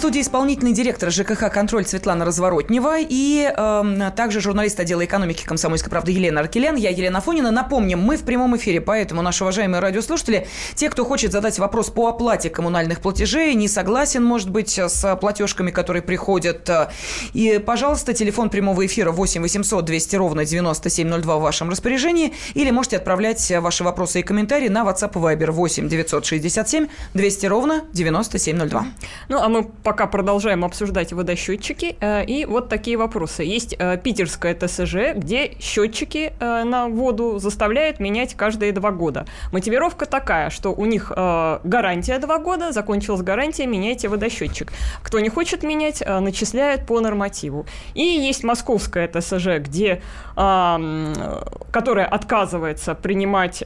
студии 0.00 0.22
исполнительный 0.22 0.72
директор 0.72 1.10
ЖКХ 1.10 1.52
«Контроль» 1.52 1.84
Светлана 1.84 2.24
Разворотнева 2.24 2.96
и 3.00 3.52
э, 3.54 4.10
также 4.16 4.40
журналист 4.40 4.80
отдела 4.80 5.04
экономики 5.04 5.44
«Комсомольской 5.44 5.90
правды» 5.90 6.12
Елена 6.12 6.40
Аркелян. 6.40 6.74
Я 6.76 6.88
Елена 6.88 7.20
Фонина. 7.20 7.50
Напомним, 7.50 7.98
мы 7.98 8.16
в 8.16 8.22
прямом 8.22 8.56
эфире, 8.56 8.80
поэтому, 8.80 9.20
наши 9.20 9.44
уважаемые 9.44 9.80
радиослушатели, 9.80 10.46
те, 10.74 10.88
кто 10.88 11.04
хочет 11.04 11.32
задать 11.32 11.58
вопрос 11.58 11.90
по 11.90 12.06
оплате 12.06 12.48
коммунальных 12.48 13.02
платежей, 13.02 13.54
не 13.54 13.68
согласен, 13.68 14.24
может 14.24 14.48
быть, 14.48 14.78
с 14.78 15.16
платежками, 15.16 15.70
которые 15.70 16.02
приходят, 16.02 16.66
э, 16.70 16.88
и, 17.34 17.58
пожалуйста, 17.58 18.14
телефон 18.14 18.48
прямого 18.48 18.86
эфира 18.86 19.12
8 19.12 19.42
800 19.42 19.84
200 19.84 20.16
ровно 20.16 20.46
9702 20.46 21.36
в 21.36 21.42
вашем 21.42 21.68
распоряжении, 21.68 22.32
или 22.54 22.70
можете 22.70 22.96
отправлять 22.96 23.52
ваши 23.58 23.84
вопросы 23.84 24.20
и 24.20 24.22
комментарии 24.22 24.68
на 24.68 24.80
WhatsApp 24.80 25.10
и 25.12 25.18
Viber 25.18 25.50
8 25.50 25.90
967 25.90 26.86
200 27.12 27.46
ровно 27.46 27.84
9702. 27.92 28.86
Ну, 29.28 29.38
а 29.42 29.48
мы 29.50 29.64
пока 29.90 30.06
продолжаем 30.06 30.64
обсуждать 30.64 31.12
водосчетчики. 31.12 31.96
Э, 32.00 32.24
и 32.24 32.44
вот 32.44 32.68
такие 32.68 32.96
вопросы. 32.96 33.42
Есть 33.42 33.74
э, 33.76 33.98
питерская 33.98 34.54
ТСЖ, 34.54 35.16
где 35.16 35.56
счетчики 35.58 36.32
э, 36.38 36.62
на 36.62 36.86
воду 36.86 37.40
заставляют 37.40 37.98
менять 37.98 38.34
каждые 38.36 38.70
два 38.70 38.92
года. 38.92 39.26
Мотивировка 39.50 40.06
такая, 40.06 40.50
что 40.50 40.72
у 40.72 40.86
них 40.86 41.10
гарантия 41.10 42.20
два 42.20 42.38
года, 42.38 42.70
закончилась 42.70 43.22
гарантия, 43.22 43.66
меняйте 43.66 44.06
водосчетчик. 44.06 44.72
Кто 45.02 45.18
не 45.18 45.28
хочет 45.28 45.64
менять, 45.64 46.04
начисляют 46.06 46.86
по 46.86 47.00
нормативу. 47.00 47.66
И 47.94 48.02
есть 48.02 48.44
московская 48.44 49.08
ТСЖ, 49.08 49.58
где, 49.58 50.02
которая 50.36 52.06
отказывается 52.06 52.94
принимать 52.94 53.64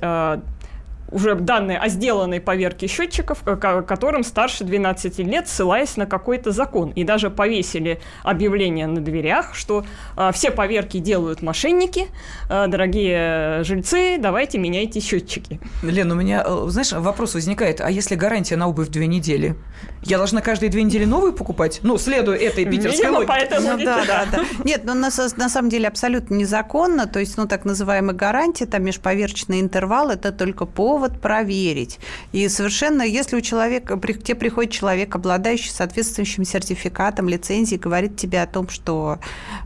уже 1.14 1.36
данные 1.36 1.78
о 1.78 1.88
сделанной 1.88 2.40
поверке 2.40 2.88
счетчиков, 2.88 3.42
которым 3.42 4.24
старше 4.24 4.64
12 4.64 5.18
лет, 5.20 5.48
ссылаясь 5.48 5.96
на 5.96 6.06
какой-то 6.06 6.50
закон. 6.50 6.90
И 6.90 7.04
даже 7.04 7.30
повесили 7.30 8.00
объявление 8.24 8.86
на 8.88 9.00
дверях, 9.00 9.54
что 9.54 9.84
э, 10.16 10.30
все 10.34 10.50
поверки 10.50 10.98
делают 10.98 11.40
мошенники, 11.40 12.08
э, 12.50 12.66
дорогие 12.66 13.62
жильцы, 13.62 14.18
давайте 14.18 14.58
меняйте 14.58 15.00
счетчики. 15.00 15.60
Лен, 15.82 16.10
у 16.10 16.16
меня, 16.16 16.44
э, 16.44 16.64
знаешь, 16.68 16.92
вопрос 16.92 17.34
возникает, 17.34 17.80
а 17.80 17.90
если 17.90 18.16
гарантия 18.16 18.56
на 18.56 18.68
обувь 18.68 18.88
две 18.88 19.06
недели? 19.06 19.54
Я 20.02 20.18
должна 20.18 20.40
каждые 20.40 20.70
две 20.70 20.82
недели 20.82 21.04
новую 21.04 21.32
покупать? 21.32 21.80
Ну, 21.82 21.96
следуя 21.96 22.36
этой 22.36 22.64
питерской 22.64 23.06
Видимо, 23.06 23.18
логике. 23.18 23.60
Ну, 23.60 23.84
да, 23.84 24.04
да, 24.04 24.26
да. 24.30 24.44
Нет, 24.64 24.82
ну, 24.84 24.94
на, 24.94 25.10
на 25.36 25.48
самом 25.48 25.70
деле 25.70 25.88
абсолютно 25.88 26.34
незаконно, 26.34 27.06
то 27.06 27.20
есть, 27.20 27.36
ну, 27.38 27.46
так 27.46 27.64
называемая 27.64 28.14
гарантия, 28.14 28.66
там 28.66 28.82
межповерочный 28.84 29.60
интервал, 29.60 30.10
это 30.10 30.32
только 30.32 30.66
повод 30.66 31.03
повод 31.04 31.20
проверить. 31.20 31.98
И 32.32 32.48
совершенно, 32.48 33.02
если 33.02 33.36
у 33.36 33.40
человека, 33.40 33.96
к 33.96 34.22
тебе 34.22 34.34
приходит 34.34 34.72
человек, 34.72 35.14
обладающий 35.14 35.70
соответствующим 35.70 36.44
сертификатом, 36.44 37.28
лицензией, 37.28 37.80
говорит 37.80 38.16
тебе 38.16 38.42
о 38.42 38.46
том, 38.46 38.68
что, 38.68 39.18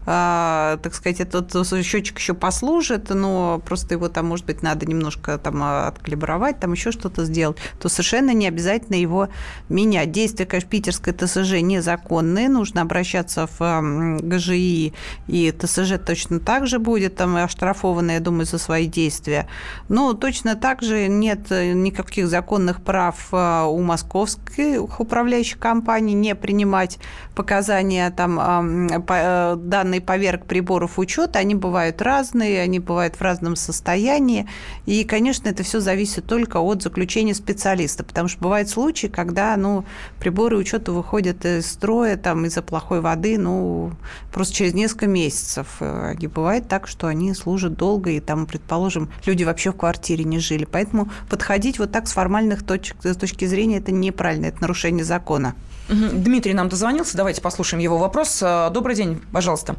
э, 0.07 0.79
так 0.83 0.95
сказать, 0.95 1.21
этот 1.21 1.53
счетчик 1.85 2.19
еще 2.19 2.35
послужит, 2.35 3.11
но 3.11 3.63
просто 3.65 3.95
его 3.95 4.09
там, 4.09 4.27
может 4.27 4.47
быть, 4.47 4.63
надо 4.63 4.87
немножко 4.87 5.39
там 5.39 5.63
откалибровать, 5.63 6.61
там 6.61 6.73
еще 6.73 6.93
что-то 6.93 7.25
сделать, 7.25 7.59
то 7.81 7.89
совершенно 7.89 8.33
не 8.33 8.49
обязательно 8.49 8.97
его 8.97 9.29
менять. 9.69 10.11
Действия, 10.11 10.47
конечно, 10.47 10.71
питерской 10.71 11.13
ТСЖ 11.13 11.61
незаконные, 11.63 12.49
нужно 12.49 12.83
обращаться 12.83 13.49
в 13.59 14.19
ГЖИ, 14.23 14.93
и 15.29 15.53
ТСЖ 15.53 15.99
точно 16.05 16.41
так 16.41 16.67
же 16.67 16.79
будет 16.79 17.17
там 17.17 17.37
оштрафовано, 17.37 18.13
я 18.13 18.21
думаю, 18.21 18.45
за 18.45 18.59
свои 18.59 18.87
действия. 18.87 19.47
Но 19.89 20.15
точно 20.15 20.57
так 20.57 20.83
же 20.83 21.09
не 21.09 21.28
нет 21.29 21.51
никаких 21.51 22.29
законных 22.29 22.83
прав 22.83 23.29
у 23.33 23.79
московских 23.81 25.01
управляющих 25.01 25.59
компаний 25.59 26.15
не 26.15 26.35
принимать 26.35 26.99
показания, 27.35 28.11
там, 28.11 28.89
данные 28.89 30.01
поверх 30.01 30.45
приборов 30.45 30.99
учета, 30.99 31.39
они 31.39 31.55
бывают 31.55 32.01
разные, 32.03 32.63
они 32.63 32.79
бывают 32.81 33.17
в 33.17 33.21
разном 33.21 33.57
состоянии, 33.57 34.49
и, 34.87 35.05
конечно, 35.05 35.49
это 35.49 35.63
все 35.63 35.81
зависит 35.81 36.27
только 36.27 36.59
от 36.59 36.83
заключения 36.83 37.35
специалиста, 37.35 38.05
потому 38.05 38.29
что 38.29 38.41
бывают 38.41 38.69
случаи, 38.69 39.09
когда, 39.09 39.57
ну, 39.57 39.85
приборы 40.19 40.57
учета 40.57 40.93
выходят 40.93 41.45
из 41.45 41.71
строя, 41.71 42.17
там, 42.17 42.47
из-за 42.47 42.63
плохой 42.63 43.01
воды, 43.01 43.39
ну, 43.39 43.93
просто 44.33 44.55
через 44.55 44.75
несколько 44.75 45.07
месяцев. 45.07 45.81
И 46.21 46.27
бывает 46.27 46.69
так, 46.69 46.89
что 46.89 47.07
они 47.07 47.35
служат 47.35 47.75
долго, 47.75 48.11
и 48.11 48.21
там, 48.21 48.47
предположим, 48.47 49.11
люди 49.27 49.45
вообще 49.45 49.73
в 49.73 49.77
квартире 49.77 50.25
не 50.25 50.39
жили. 50.39 50.65
Поэтому 50.65 51.08
подходить 51.31 51.79
вот 51.79 51.93
так 51.93 52.07
с 52.07 52.13
формальных 52.13 52.67
точек, 52.67 52.97
с 53.03 53.17
точки 53.17 53.45
зрения 53.45 53.79
это 53.79 53.93
неправильно, 53.93 54.47
это 54.47 54.61
нарушение 54.61 55.05
закона. 55.05 55.55
Дмитрий 55.89 56.55
нам 56.55 56.69
дозвонился, 56.69 57.17
давайте 57.17 57.41
послушаем 57.41 57.83
его 57.83 57.99
вопрос. 57.99 58.43
Э, 58.43 58.71
добрый 58.71 58.95
день, 58.95 59.23
пожалуйста. 59.33 59.77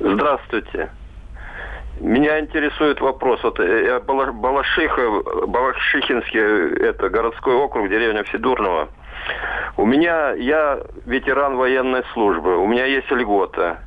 Здравствуйте. 0.00 0.90
Меня 2.00 2.40
интересует 2.40 3.00
вопрос. 3.00 3.42
Вот 3.42 3.58
э, 3.60 3.86
я 3.86 4.00
Балашиха, 4.00 5.46
Балашихинский, 5.46 6.86
это 6.88 7.08
городской 7.08 7.54
округ, 7.54 7.88
деревня 7.88 8.24
Федурного. 8.24 8.88
У 9.76 9.86
меня, 9.86 10.32
я 10.32 10.80
ветеран 11.04 11.56
военной 11.56 12.02
службы, 12.12 12.56
у 12.56 12.66
меня 12.66 12.84
есть 12.84 13.10
льгота, 13.10 13.78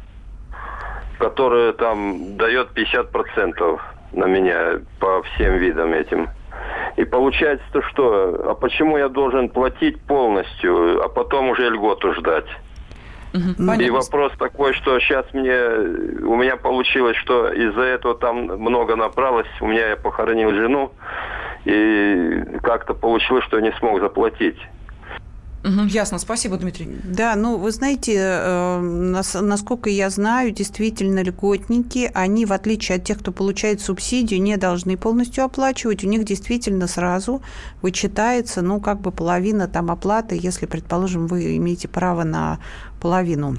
которая 1.20 1.74
там 1.74 2.38
дает 2.38 2.70
50% 2.76 3.80
на 4.14 4.26
меня 4.26 4.80
по 5.00 5.22
всем 5.24 5.58
видам 5.58 5.94
этим. 5.94 6.30
И 6.98 7.06
получается 7.06 7.66
то 7.72 7.82
что? 7.84 8.52
А 8.52 8.56
почему 8.56 8.98
я 8.98 9.10
должен 9.10 9.50
платить 9.50 10.02
полностью, 10.02 11.04
а 11.04 11.10
потом 11.10 11.50
уже 11.50 11.70
льготу 11.70 12.14
ждать? 12.14 12.48
Угу, 13.34 13.74
и 13.74 13.90
вопрос 13.92 14.32
такой, 14.40 14.74
что 14.74 15.00
сейчас 15.00 15.26
мне 15.34 15.54
у 16.26 16.36
меня 16.36 16.58
получилось, 16.58 17.16
что 17.18 17.50
из-за 17.52 17.82
этого 17.82 18.16
там 18.16 18.46
много 18.46 18.96
набралось, 18.96 19.48
у 19.62 19.68
меня 19.68 19.90
я 19.90 19.96
похоронил 19.96 20.52
жену, 20.52 20.92
и 21.64 22.44
как-то 22.64 22.96
получилось, 22.96 23.46
что 23.46 23.58
я 23.58 23.64
не 23.64 23.72
смог 23.74 24.00
заплатить. 24.00 24.58
Угу, 25.64 25.88
ясно, 25.90 26.20
спасибо, 26.20 26.58
Дмитрий. 26.58 26.88
Да, 27.04 27.36
ну 27.36 27.58
вы 27.58 27.72
знаете, 27.72 28.16
э, 28.16 28.80
насколько 29.42 29.90
я 29.90 30.10
знаю, 30.10 30.52
действительно 30.52 31.22
льготники, 31.22 32.10
они, 32.14 32.46
в 32.46 32.54
отличие 32.54 32.98
от 32.98 33.04
тех, 33.04 33.20
кто 33.20 33.32
получает 33.32 33.82
субсидию, 33.82 34.42
не 34.42 34.56
должны 34.56 34.96
полностью 34.96 35.44
оплачивать. 35.44 36.04
У 36.04 36.08
них 36.08 36.24
действительно 36.24 36.88
сразу 36.88 37.42
вычитается, 37.82 38.62
ну, 38.62 38.80
как 38.80 39.02
бы 39.02 39.12
половина 39.12 39.68
там 39.68 39.92
оплаты, 39.92 40.40
если, 40.42 40.66
предположим, 40.66 41.28
вы 41.28 41.58
имеете 41.58 41.90
право 41.90 42.24
на 42.24 42.60
половину 43.02 43.58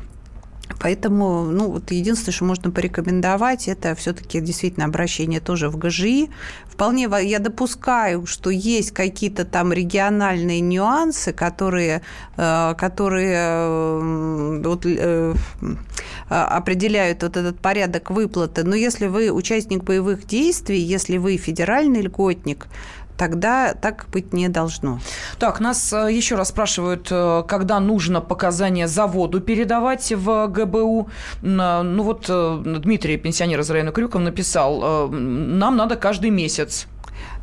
Поэтому, 0.79 1.45
ну, 1.45 1.71
вот 1.71 1.91
единственное, 1.91 2.33
что 2.33 2.45
можно 2.45 2.71
порекомендовать, 2.71 3.69
это 3.69 3.95
все-таки 3.95 4.41
действительно 4.41 4.87
обращение 4.87 5.41
тоже 5.41 5.69
в 5.69 5.77
ГЖИ. 5.77 6.31
Вполне 6.67 7.09
я 7.23 7.39
допускаю, 7.39 8.27
что 8.27 8.51
есть 8.51 8.93
какие-то 8.93 9.45
там 9.45 9.73
региональные 9.73 10.61
нюансы, 10.61 11.33
которые, 11.33 12.03
э, 12.37 12.75
которые 12.79 14.61
вот, 14.63 14.87
э, 14.87 15.35
определяют 16.29 17.23
вот 17.23 17.37
этот 17.37 17.59
порядок 17.59 18.11
выплаты. 18.11 18.65
Но 18.65 18.75
если 18.75 19.07
вы 19.07 19.31
участник 19.31 19.83
боевых 19.85 20.27
действий, 20.27 20.79
если 20.79 21.19
вы 21.19 21.37
федеральный 21.37 22.03
льготник, 22.03 22.69
тогда 23.21 23.75
так 23.75 24.07
быть 24.13 24.33
не 24.33 24.49
должно. 24.49 24.99
Так, 25.39 25.61
нас 25.61 25.93
э, 25.93 26.11
еще 26.11 26.37
раз 26.37 26.49
спрашивают, 26.49 27.09
э, 27.11 27.43
когда 27.47 27.79
нужно 27.79 28.23
показания 28.23 28.89
заводу 28.89 29.41
передавать 29.41 30.13
в 30.17 30.47
ГБУ. 30.47 31.09
Ну 31.43 32.03
вот 32.03 32.27
э, 32.31 32.79
Дмитрий, 32.83 33.19
пенсионер 33.19 33.61
из 33.61 33.71
района 33.71 33.93
Крюков, 33.93 34.23
написал, 34.23 35.11
нам 35.11 35.77
надо 35.77 35.97
каждый 35.97 36.31
месяц. 36.31 36.87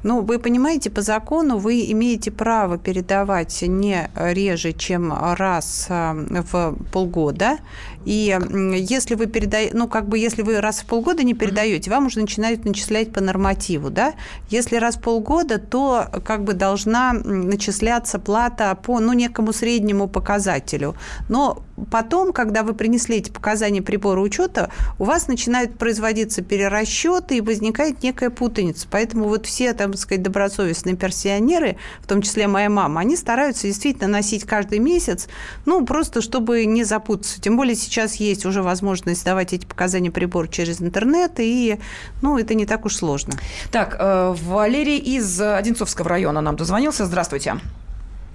Ну, 0.03 0.21
вы 0.21 0.39
понимаете, 0.39 0.89
по 0.89 1.01
закону 1.01 1.57
вы 1.57 1.91
имеете 1.91 2.31
право 2.31 2.77
передавать 2.77 3.61
не 3.61 4.09
реже, 4.15 4.73
чем 4.73 5.13
раз 5.13 5.87
в 5.89 6.75
полгода. 6.91 7.57
И 8.05 8.37
если 8.77 9.15
вы 9.15 9.25
передаете, 9.25 9.75
ну, 9.75 9.87
как 9.89 10.07
бы, 10.07 10.17
если 10.17 10.41
вы 10.41 10.61
раз 10.61 10.79
в 10.79 10.85
полгода 10.85 11.23
не 11.23 11.33
передаете, 11.33 11.91
вам 11.91 12.05
уже 12.05 12.21
начинают 12.21 12.63
начислять 12.63 13.11
по 13.11 13.19
нормативу, 13.19 13.89
да? 13.89 14.13
Если 14.49 14.77
раз 14.77 14.95
в 14.95 15.01
полгода, 15.01 15.57
то 15.57 16.05
как 16.23 16.43
бы 16.45 16.53
должна 16.53 17.11
начисляться 17.13 18.17
плата 18.17 18.77
по, 18.81 18.99
ну, 18.99 19.11
некому 19.11 19.51
среднему 19.51 20.07
показателю. 20.07 20.95
Но 21.27 21.63
потом, 21.91 22.31
когда 22.31 22.63
вы 22.63 22.73
принесли 22.73 23.17
эти 23.17 23.29
показания 23.29 23.81
прибора 23.81 24.21
учета, 24.21 24.69
у 24.99 25.03
вас 25.03 25.27
начинают 25.27 25.77
производиться 25.77 26.41
перерасчеты 26.41 27.37
и 27.37 27.41
возникает 27.41 28.03
некая 28.03 28.29
путаница. 28.29 28.87
Поэтому 28.89 29.25
вот 29.25 29.45
все, 29.45 29.73
там 29.73 29.86
сказать, 29.95 30.23
добросовестные 30.23 30.95
персионеры, 30.95 31.77
в 32.01 32.07
том 32.07 32.21
числе 32.21 32.47
моя 32.47 32.69
мама, 32.69 33.01
они 33.01 33.15
стараются 33.15 33.67
действительно 33.67 34.07
носить 34.07 34.45
каждый 34.45 34.79
месяц, 34.79 35.29
ну, 35.65 35.85
просто 35.85 36.21
чтобы 36.21 36.65
не 36.65 36.83
запутаться. 36.83 37.41
Тем 37.41 37.57
более 37.57 37.75
сейчас 37.75 38.15
есть 38.15 38.45
уже 38.45 38.61
возможность 38.61 39.23
давать 39.25 39.53
эти 39.53 39.65
показания 39.65 40.11
прибора 40.11 40.47
через 40.47 40.81
интернет, 40.81 41.33
и 41.37 41.79
ну, 42.21 42.37
это 42.37 42.53
не 42.55 42.65
так 42.65 42.85
уж 42.85 42.95
сложно. 42.95 43.33
Так, 43.71 43.95
э, 43.99 44.33
Валерий 44.43 44.97
из 44.97 45.39
Одинцовского 45.39 46.09
района 46.09 46.41
нам 46.41 46.55
дозвонился. 46.55 47.05
Здравствуйте. 47.05 47.55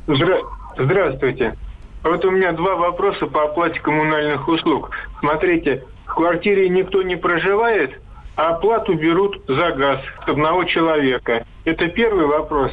Здра... 0.06 0.38
Здравствуйте. 0.78 1.56
Вот 2.02 2.24
у 2.24 2.30
меня 2.30 2.52
два 2.52 2.74
вопроса 2.74 3.26
по 3.26 3.44
оплате 3.44 3.78
коммунальных 3.80 4.48
услуг. 4.48 4.90
Смотрите, 5.20 5.84
в 6.06 6.14
квартире 6.14 6.68
никто 6.68 7.02
не 7.02 7.16
проживает, 7.16 8.00
а 8.36 8.50
оплату 8.50 8.94
берут 8.94 9.42
за 9.46 9.72
газ 9.72 10.00
с 10.24 10.28
одного 10.28 10.64
человека. 10.64 11.44
Это 11.64 11.88
первый 11.88 12.26
вопрос. 12.26 12.72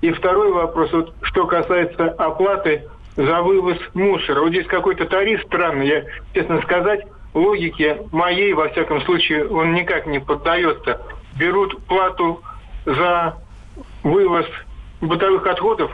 И 0.00 0.10
второй 0.12 0.52
вопрос, 0.52 0.92
вот, 0.92 1.14
что 1.22 1.46
касается 1.46 2.08
оплаты 2.10 2.84
за 3.16 3.42
вывоз 3.42 3.78
мусора. 3.94 4.40
Вот 4.40 4.50
здесь 4.50 4.66
какой-то 4.66 5.06
тариф 5.06 5.42
странный, 5.44 5.86
я, 5.86 6.04
честно 6.34 6.60
сказать, 6.62 7.06
логике 7.32 8.02
моей, 8.12 8.52
во 8.52 8.68
всяком 8.68 9.00
случае, 9.02 9.46
он 9.48 9.72
никак 9.72 10.06
не 10.06 10.18
поддается. 10.20 11.00
Берут 11.38 11.82
плату 11.86 12.42
за 12.84 13.36
вывоз 14.02 14.46
бытовых 15.00 15.46
отходов 15.46 15.90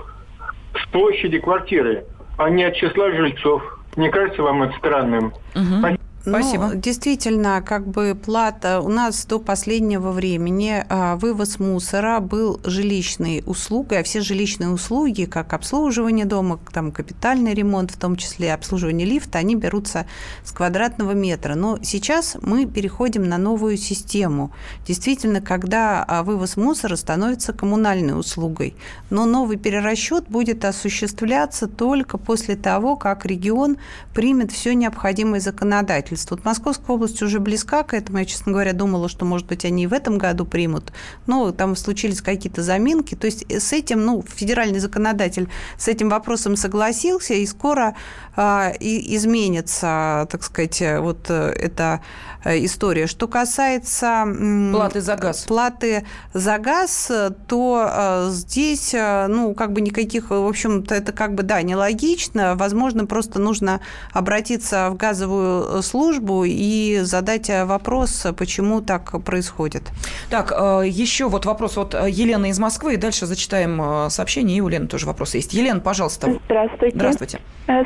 с 0.75 0.87
площади 0.91 1.39
квартиры, 1.39 2.05
а 2.39 2.49
не 2.51 2.65
от 2.65 2.75
числа 2.75 3.11
жильцов. 3.11 3.63
Не 3.97 4.11
кажется 4.11 4.43
вам 4.43 4.63
это 4.63 4.77
странным? 4.79 5.33
Угу. 5.55 5.99
Спасибо. 6.23 6.67
Ну, 6.67 6.75
действительно, 6.75 7.63
как 7.63 7.87
бы 7.87 8.15
плата 8.15 8.81
у 8.81 8.89
нас 8.89 9.25
до 9.25 9.39
последнего 9.39 10.11
времени 10.11 10.85
а, 10.89 11.17
вывоз 11.17 11.59
мусора 11.59 12.21
был 12.21 12.61
жилищной 12.63 13.43
услугой, 13.47 14.01
а 14.01 14.03
все 14.03 14.21
жилищные 14.21 14.69
услуги, 14.69 15.25
как 15.25 15.55
обслуживание 15.55 16.27
дома, 16.27 16.61
там 16.73 16.93
капитальный 16.93 17.55
ремонт, 17.55 17.91
в 17.91 17.97
том 17.97 18.17
числе 18.17 18.53
обслуживание 18.53 19.07
лифта, 19.07 19.39
они 19.39 19.57
берутся 19.57 20.07
с 20.45 20.53
квадратного 20.53 21.13
метра. 21.13 21.55
Но 21.55 21.79
сейчас 21.83 22.37
мы 22.43 22.67
переходим 22.67 23.27
на 23.27 23.39
новую 23.39 23.79
систему. 23.79 24.53
Действительно, 24.87 25.41
когда 25.41 26.05
а, 26.07 26.23
вывоз 26.23 26.59
мусора 26.59 26.97
становится 26.97 27.55
коммунальной 27.55 28.19
услугой, 28.19 28.75
но 29.09 29.25
новый 29.25 29.57
перерасчет 29.57 30.25
будет 30.29 30.67
осуществляться 30.67 31.67
только 31.67 32.19
после 32.19 32.57
того, 32.57 32.97
как 32.97 33.25
регион 33.25 33.79
примет 34.13 34.53
все 34.53 34.75
необходимое 34.75 35.41
законодательство 35.41 36.10
законодательства. 36.17 36.37
Вот 36.37 36.45
Московская 36.45 36.93
область 36.93 37.23
уже 37.23 37.41
близка 37.41 37.83
к 37.83 37.95
этому. 37.95 38.19
Я, 38.19 38.25
честно 38.25 38.53
говоря, 38.53 38.73
думала, 38.73 39.09
что, 39.09 39.25
может 39.25 39.47
быть, 39.47 39.65
они 39.65 39.85
и 39.85 39.87
в 39.87 39.93
этом 39.93 40.19
году 40.19 40.45
примут. 40.45 40.93
Но 41.27 41.53
там 41.53 41.77
случились 41.77 42.21
какие-то 42.21 42.63
заминки. 42.63 43.15
То 43.15 43.27
есть 43.27 43.51
с 43.51 43.73
этим, 43.73 44.05
ну, 44.05 44.23
федеральный 44.27 44.81
законодатель 44.81 45.49
с 45.79 45.89
этим 45.89 46.09
вопросом 46.09 46.57
согласился, 46.57 47.35
и 47.35 47.47
скоро 47.47 47.95
э, 48.37 48.77
и 48.79 49.17
изменится, 49.17 50.27
так 50.31 50.43
сказать, 50.43 50.83
вот 50.99 51.27
э, 51.29 51.51
эта 51.51 52.01
э, 52.45 52.65
история. 52.65 53.07
Что 53.07 53.29
касается... 53.29 54.27
Платы 54.73 55.01
за 55.01 55.17
газ. 55.17 55.45
Платы 55.45 56.05
за 56.35 56.59
газ, 56.59 57.11
то 57.47 57.91
э, 57.91 58.29
здесь, 58.31 58.95
э, 58.95 59.27
ну, 59.29 59.55
как 59.55 59.73
бы 59.73 59.81
никаких, 59.81 60.31
в 60.31 60.47
общем-то, 60.47 60.95
это 60.95 61.13
как 61.13 61.35
бы, 61.35 61.43
да, 61.43 61.63
нелогично. 61.63 62.55
Возможно, 62.57 63.07
просто 63.07 63.39
нужно 63.39 63.81
обратиться 64.13 64.91
в 64.91 64.97
газовую 64.97 65.83
службу 65.83 66.00
службу 66.01 66.45
и 66.47 67.01
задать 67.03 67.51
вопрос, 67.67 68.27
почему 68.39 68.81
так 68.81 69.23
происходит. 69.23 69.83
Так, 70.31 70.51
еще 70.51 71.29
вот 71.29 71.45
вопрос 71.45 71.77
от 71.77 71.93
Елены 71.93 72.49
из 72.49 72.59
Москвы, 72.59 72.95
и 72.95 72.97
дальше 72.97 73.27
зачитаем 73.27 74.09
сообщение, 74.09 74.57
и 74.57 74.61
у 74.63 74.69
Лены 74.69 74.87
тоже 74.87 75.05
вопросы 75.05 75.37
есть. 75.37 75.53
Елена, 75.53 75.81
пожалуйста. 75.81 76.39
Здравствуйте. 76.47 76.97
Здравствуйте. 76.97 77.39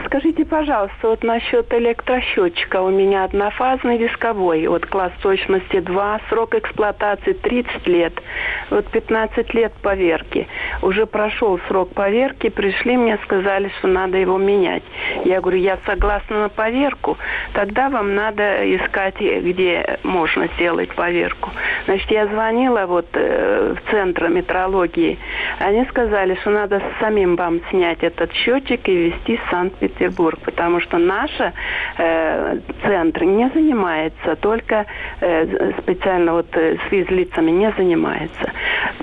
Скажите, 0.07 0.45
пожалуйста, 0.47 1.09
вот 1.09 1.25
насчет 1.25 1.71
электросчетчика. 1.75 2.81
У 2.81 2.91
меня 2.91 3.25
однофазный 3.25 3.99
дисковой, 3.99 4.67
вот 4.69 4.87
класс 4.87 5.13
точности 5.21 5.81
2, 5.81 6.21
срок 6.31 6.55
эксплуатации 6.55 7.33
30 7.33 7.87
лет. 7.89 8.15
Вот 8.71 8.87
15 8.87 9.53
лет 9.55 9.73
поверки. 9.83 10.47
Уже 10.81 11.05
прошел 11.05 11.59
срок 11.69 11.93
поверки, 11.93 12.49
пришли 12.49 12.97
мне, 12.97 13.19
сказали, 13.25 13.71
что 13.79 13.89
надо 13.89 14.17
его 14.17 14.39
менять. 14.39 14.85
Я 15.25 15.41
говорю, 15.43 15.59
я 15.59 15.79
согласна 15.85 16.43
на 16.43 16.49
поверку, 16.49 17.19
тогда 17.53 17.91
вам 17.91 18.04
надо 18.05 18.77
искать, 18.77 19.21
где 19.21 19.99
можно 20.03 20.49
сделать 20.57 20.95
поверку. 20.95 21.51
Значит, 21.87 22.11
я 22.11 22.27
звонила 22.27 22.87
вот 22.87 23.07
э, 23.13 23.75
в 23.75 23.91
центр 23.91 24.29
метрологии. 24.29 25.19
Они 25.59 25.85
сказали, 25.87 26.35
что 26.37 26.51
надо 26.51 26.83
самим 27.01 27.37
вам 27.37 27.61
снять 27.71 28.03
этот 28.03 28.33
счетчик 28.33 28.89
и 28.89 29.11
везти 29.11 29.37
в 29.37 29.51
Санкт-Петербург, 29.51 30.39
потому 30.45 30.81
что 30.81 30.99
наш 30.99 31.31
э, 31.41 32.59
центр 32.83 33.25
не 33.25 33.49
занимается, 33.51 34.37
только 34.37 34.87
э, 35.21 35.73
специально 35.83 36.33
вот 36.33 36.47
э, 36.57 36.77
с 36.77 36.91
физлицами 36.91 37.51
не 37.51 37.71
занимается. 37.73 38.53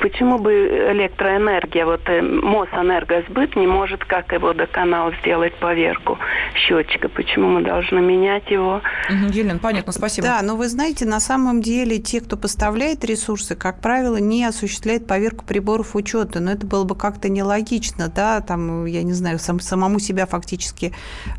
Почему 0.02 0.38
бы 0.38 0.52
электроэнергия, 0.92 1.86
вот 1.86 2.02
э, 2.08 2.22
Мосэнергосбыт 2.22 3.56
не 3.56 3.68
может, 3.68 4.04
как 4.06 4.34
и 4.34 4.38
водоканал, 4.38 5.12
сделать 5.22 5.54
поверку 5.56 6.18
счетчика? 6.56 7.10
Почему 7.10 7.50
мы 7.50 7.62
должны 7.62 8.00
менять 8.00 8.50
его? 8.50 8.82
Угу, 9.10 9.32
Елена, 9.32 9.60
понятно, 9.60 9.92
спасибо. 9.92 10.28
Да, 10.28 10.42
но 10.42 10.56
вы 10.56 10.68
знаете, 10.68 11.06
на 11.06 11.20
самом 11.20 11.62
деле 11.62 12.00
те, 12.00 12.22
кто 12.22 12.38
поставляет 12.38 13.04
ресурсы, 13.06 13.56
как 13.56 13.82
правило, 13.82 14.18
не 14.18 14.46
осуществляет 14.46 15.08
поверку 15.08 15.46
приборов 15.46 15.96
учета. 15.96 16.40
Но 16.40 16.52
это 16.52 16.66
было 16.66 16.84
бы 16.84 16.96
как-то 16.96 17.30
нелогично, 17.30 18.08
да, 18.08 18.42
там, 18.42 18.86
я 18.86 19.04
не 19.04 19.14
знаю, 19.14 19.40
сам, 19.40 19.60
самому 19.60 20.00
себя 20.00 20.26
фактически 20.26 20.94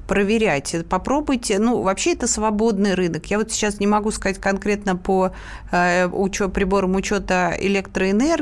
проверять. 0.07 0.75
Попробуйте, 0.89 1.59
ну, 1.59 1.83
вообще 1.83 2.13
это 2.13 2.27
свободный 2.27 2.95
рынок. 2.95 3.27
Я 3.27 3.39
вот 3.39 3.51
сейчас 3.51 3.81
не 3.81 3.87
могу 3.87 4.11
сказать 4.11 4.39
конкретно 4.39 4.97
по 4.97 5.33
э, 5.71 6.07
учет, 6.07 6.53
приборам 6.53 6.95
учета 6.97 7.55
электроэнергии, 7.59 8.33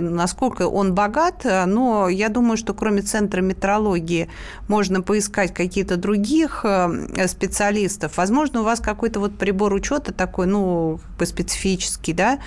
насколько 0.00 0.68
он 0.68 0.94
богат, 0.94 1.44
но 1.44 2.08
я 2.08 2.28
думаю, 2.28 2.56
что 2.56 2.74
кроме 2.74 3.02
Центра 3.02 3.40
метрологии 3.40 4.28
можно 4.68 5.02
поискать 5.02 5.52
какие-то 5.52 5.96
других 5.96 6.64
э, 6.64 7.26
специалистов. 7.26 8.16
Возможно, 8.16 8.60
у 8.60 8.64
вас 8.64 8.80
какой-то 8.80 9.20
вот 9.20 9.36
прибор 9.36 9.72
учета 9.74 10.12
такой, 10.12 10.46
ну, 10.46 10.98
как 10.98 11.16
бы 11.18 11.26
специфический, 11.26 12.12
да, 12.12 12.38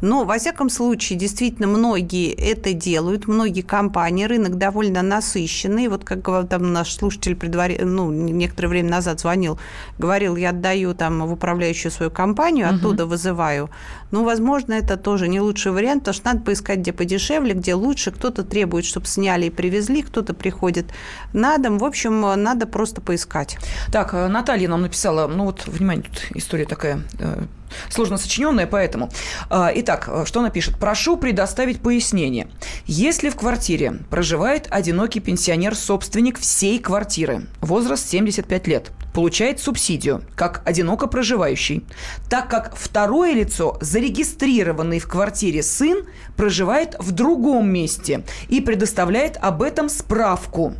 но, 0.00 0.24
во 0.24 0.38
всяком 0.38 0.70
случае, 0.70 1.18
действительно, 1.18 1.66
многие 1.66 2.32
это 2.32 2.72
делают, 2.72 3.26
многие 3.26 3.62
компании, 3.62 4.24
рынок 4.24 4.56
довольно 4.56 5.02
насыщенный. 5.02 5.88
Вот 5.88 6.04
как 6.04 6.48
там 6.48 6.72
наш 6.72 6.94
слушатель 6.94 7.36
предварительно, 7.36 7.90
ну, 7.90 8.12
некоторое 8.12 8.68
время 8.68 8.90
назад 8.90 9.20
звонил, 9.20 9.58
говорил, 9.98 10.36
я 10.36 10.50
отдаю 10.50 10.94
там 10.94 11.26
в 11.26 11.32
управляющую 11.32 11.90
свою 11.90 12.10
компанию, 12.10 12.68
оттуда 12.68 13.04
угу. 13.04 13.10
вызываю. 13.10 13.70
Ну, 14.10 14.24
возможно, 14.24 14.74
это 14.74 14.96
тоже 14.96 15.28
не 15.28 15.40
лучший 15.40 15.72
вариант, 15.72 16.02
потому 16.02 16.14
что 16.14 16.26
надо 16.26 16.40
поискать, 16.40 16.80
где 16.80 16.92
подешевле, 16.92 17.54
где 17.54 17.74
лучше. 17.74 18.10
Кто-то 18.10 18.42
требует, 18.42 18.84
чтобы 18.84 19.06
сняли 19.06 19.46
и 19.46 19.50
привезли, 19.50 20.02
кто-то 20.02 20.34
приходит 20.34 20.86
на 21.32 21.58
дом. 21.58 21.78
В 21.78 21.84
общем, 21.84 22.20
надо 22.20 22.66
просто 22.66 23.00
поискать. 23.00 23.58
Так, 23.92 24.14
э, 24.14 24.28
Наталья 24.28 24.68
нам 24.68 24.82
написала, 24.82 25.26
ну 25.26 25.44
вот, 25.44 25.66
внимание, 25.66 26.04
тут 26.04 26.36
история 26.36 26.64
такая 26.64 27.02
э, 27.18 27.44
сложно 27.88 28.18
сочиненная, 28.18 28.66
поэтому. 28.66 29.10
Э, 29.50 29.68
итак, 29.74 30.08
что 30.24 30.40
она 30.40 30.50
пишет? 30.50 30.78
Прошу 30.78 31.16
предоставить 31.16 31.80
пояснение. 31.80 32.48
Если 32.86 33.30
в 33.30 33.36
квартире 33.36 33.94
проживает 34.10 34.66
одинокий 34.70 35.20
пенсионер-собственник 35.20 36.38
всей 36.38 36.78
квартиры, 36.78 37.46
возраст 37.60 38.08
75 38.08 38.66
лет, 38.66 38.90
получает 39.12 39.60
субсидию, 39.60 40.22
как 40.36 40.62
одиноко 40.64 41.06
проживающий, 41.06 41.84
так 42.28 42.48
как 42.48 42.76
второе 42.76 43.32
лицо, 43.32 43.76
зарегистрированный 43.80 44.98
в 44.98 45.08
квартире 45.08 45.62
сын, 45.62 46.04
проживает 46.36 46.96
в 46.98 47.12
другом 47.12 47.68
месте 47.70 48.24
и 48.48 48.60
предоставляет 48.60 49.36
об 49.40 49.62
этом 49.62 49.88
справку. 49.88 50.74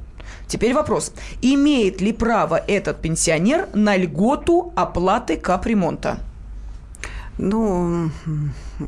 Теперь 0.46 0.74
вопрос. 0.74 1.12
Имеет 1.42 2.00
ли 2.00 2.12
право 2.12 2.56
этот 2.56 3.00
пенсионер 3.00 3.68
на 3.72 3.96
льготу 3.96 4.72
оплаты 4.74 5.36
капремонта? 5.36 6.18
Ну, 7.42 8.10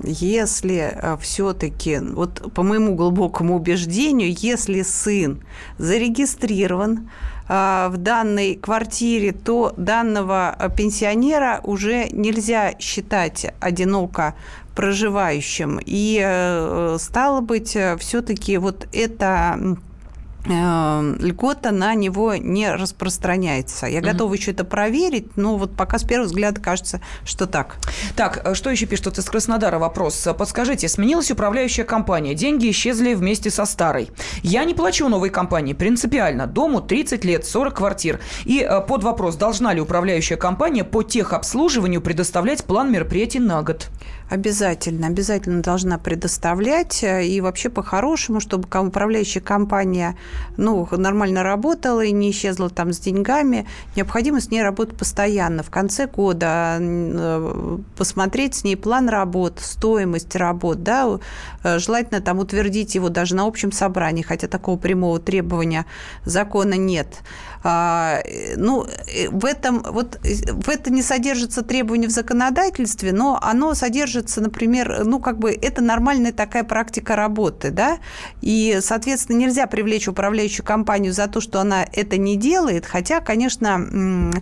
если 0.03 0.93
э, 0.93 1.17
все-таки, 1.23 1.99
вот 2.01 2.53
по 2.53 2.63
моему 2.63 2.95
глубокому 2.95 3.57
убеждению, 3.57 4.35
если 4.37 4.83
сын 4.83 5.43
зарегистрирован 5.79 7.09
э, 7.49 7.89
в 7.91 7.97
данной 7.97 8.57
квартире, 8.57 9.33
то 9.33 9.73
данного 9.79 10.55
э, 10.59 10.69
пенсионера 10.77 11.61
уже 11.65 12.11
нельзя 12.11 12.79
считать 12.79 13.47
одиноко 13.59 14.35
проживающим. 14.75 15.81
И 15.85 16.19
стало 16.99 17.41
быть, 17.41 17.77
все-таки 17.99 18.59
вот 18.59 18.87
это 18.93 19.77
льгота 20.45 21.71
на 21.71 21.95
него 21.95 22.35
не 22.35 22.71
распространяется. 22.73 23.87
Я 23.87 23.99
угу. 23.99 24.09
готова 24.09 24.35
еще 24.35 24.51
это 24.51 24.65
проверить, 24.65 25.37
но 25.37 25.57
вот 25.57 25.77
пока 25.77 25.99
с 25.99 26.05
первого 26.05 26.27
взгляда 26.27 26.61
кажется, 26.61 27.01
что 27.25 27.47
так. 27.47 27.77
Так, 28.17 28.43
э, 28.45 28.55
что 28.55 28.71
еще 28.71 28.87
пишет 28.87 29.19
из 29.19 29.25
Краснодара 29.25 29.79
вопрос? 29.79 30.29
Подскажите, 30.37 30.89
сменилась 30.89 31.31
управляющая 31.31 31.85
компания, 31.85 32.35
деньги 32.35 32.71
исчезли 32.71 33.15
вместе 33.15 33.51
со 33.51 33.65
старой. 33.65 34.11
Я 34.43 34.65
не 34.65 34.75
плачу 34.75 35.09
новой 35.09 35.31
компании, 35.31 35.75
принципиально. 35.75 36.47
Дому 36.47 36.81
30 36.81 37.25
лет, 37.25 37.45
40 37.45 37.75
квартир. 37.75 38.21
И 38.45 38.61
э, 38.61 38.81
под 38.81 39.05
вопрос, 39.05 39.37
должна 39.37 39.73
ли 39.73 39.81
управляющая 39.81 40.37
компания 40.37 40.85
по 40.85 41.03
техобслуживанию 41.03 42.01
предоставлять 42.01 42.65
план 42.65 42.91
мероприятий 42.91 43.39
на 43.39 43.63
год? 43.63 43.89
Обязательно, 44.29 45.09
обязательно 45.09 45.63
должна 45.63 45.99
предоставлять. 45.99 47.03
И 47.03 47.41
вообще 47.41 47.69
по-хорошему, 47.69 48.41
чтобы 48.41 48.67
управляющая 48.87 49.43
компания 49.43 50.17
ну, 50.57 50.89
нормально 50.91 51.43
работала 51.43 52.03
и 52.03 52.13
не 52.13 52.31
исчезла 52.31 52.71
там 52.71 52.93
с 52.93 52.99
деньгами, 52.99 53.67
необходимо 53.97 54.41
с 54.41 54.51
ней 54.51 54.63
работать 54.63 54.97
постоянно. 54.97 55.63
В 55.63 55.71
конце 55.71 56.07
года 56.07 56.79
э, 56.81 57.79
посмотреть 57.97 58.55
с 58.55 58.65
ней 58.65 58.77
план 58.77 59.09
работ, 59.09 59.59
стоимость 59.61 60.35
работ, 60.37 60.83
да, 60.83 61.19
э, 61.63 61.79
желательно 61.79 62.21
там 62.21 62.39
утвердить 62.39 62.95
его 62.95 63.09
даже 63.09 63.35
на 63.35 63.47
общем 63.47 63.73
собрании, 63.73 64.23
хотя 64.23 64.49
такого 64.49 64.77
прямого 64.77 65.19
требования 65.19 65.87
закона 66.25 66.75
нет. 66.75 67.09
А, 67.65 68.21
ну, 68.57 68.85
э, 68.85 69.29
в 69.31 69.45
этом, 69.45 69.83
вот, 69.83 70.19
в 70.23 70.69
это 70.69 70.93
не 70.93 71.03
содержится 71.03 71.63
требование 71.63 72.09
в 72.09 72.13
законодательстве, 72.13 73.13
но 73.13 73.39
оно 73.41 73.75
содержится, 73.75 74.41
например, 74.41 75.05
ну, 75.05 75.21
как 75.21 75.39
бы 75.39 75.53
это 75.53 75.83
нормальная 75.83 76.33
такая 76.33 76.65
практика 76.65 77.17
работы, 77.17 77.71
да, 77.71 77.99
и, 78.41 78.79
соответственно, 78.81 79.37
нельзя 79.37 79.67
привлечь 79.67 80.09
управляющую 80.09 80.65
компанию 80.65 81.13
за 81.13 81.29
то, 81.29 81.41
что 81.41 81.61
она 81.61 81.87
это 81.93 82.17
не 82.17 82.37
делает, 82.37 82.87
хотя, 82.87 83.21
конечно, 83.21 84.33
Э, 84.33 84.41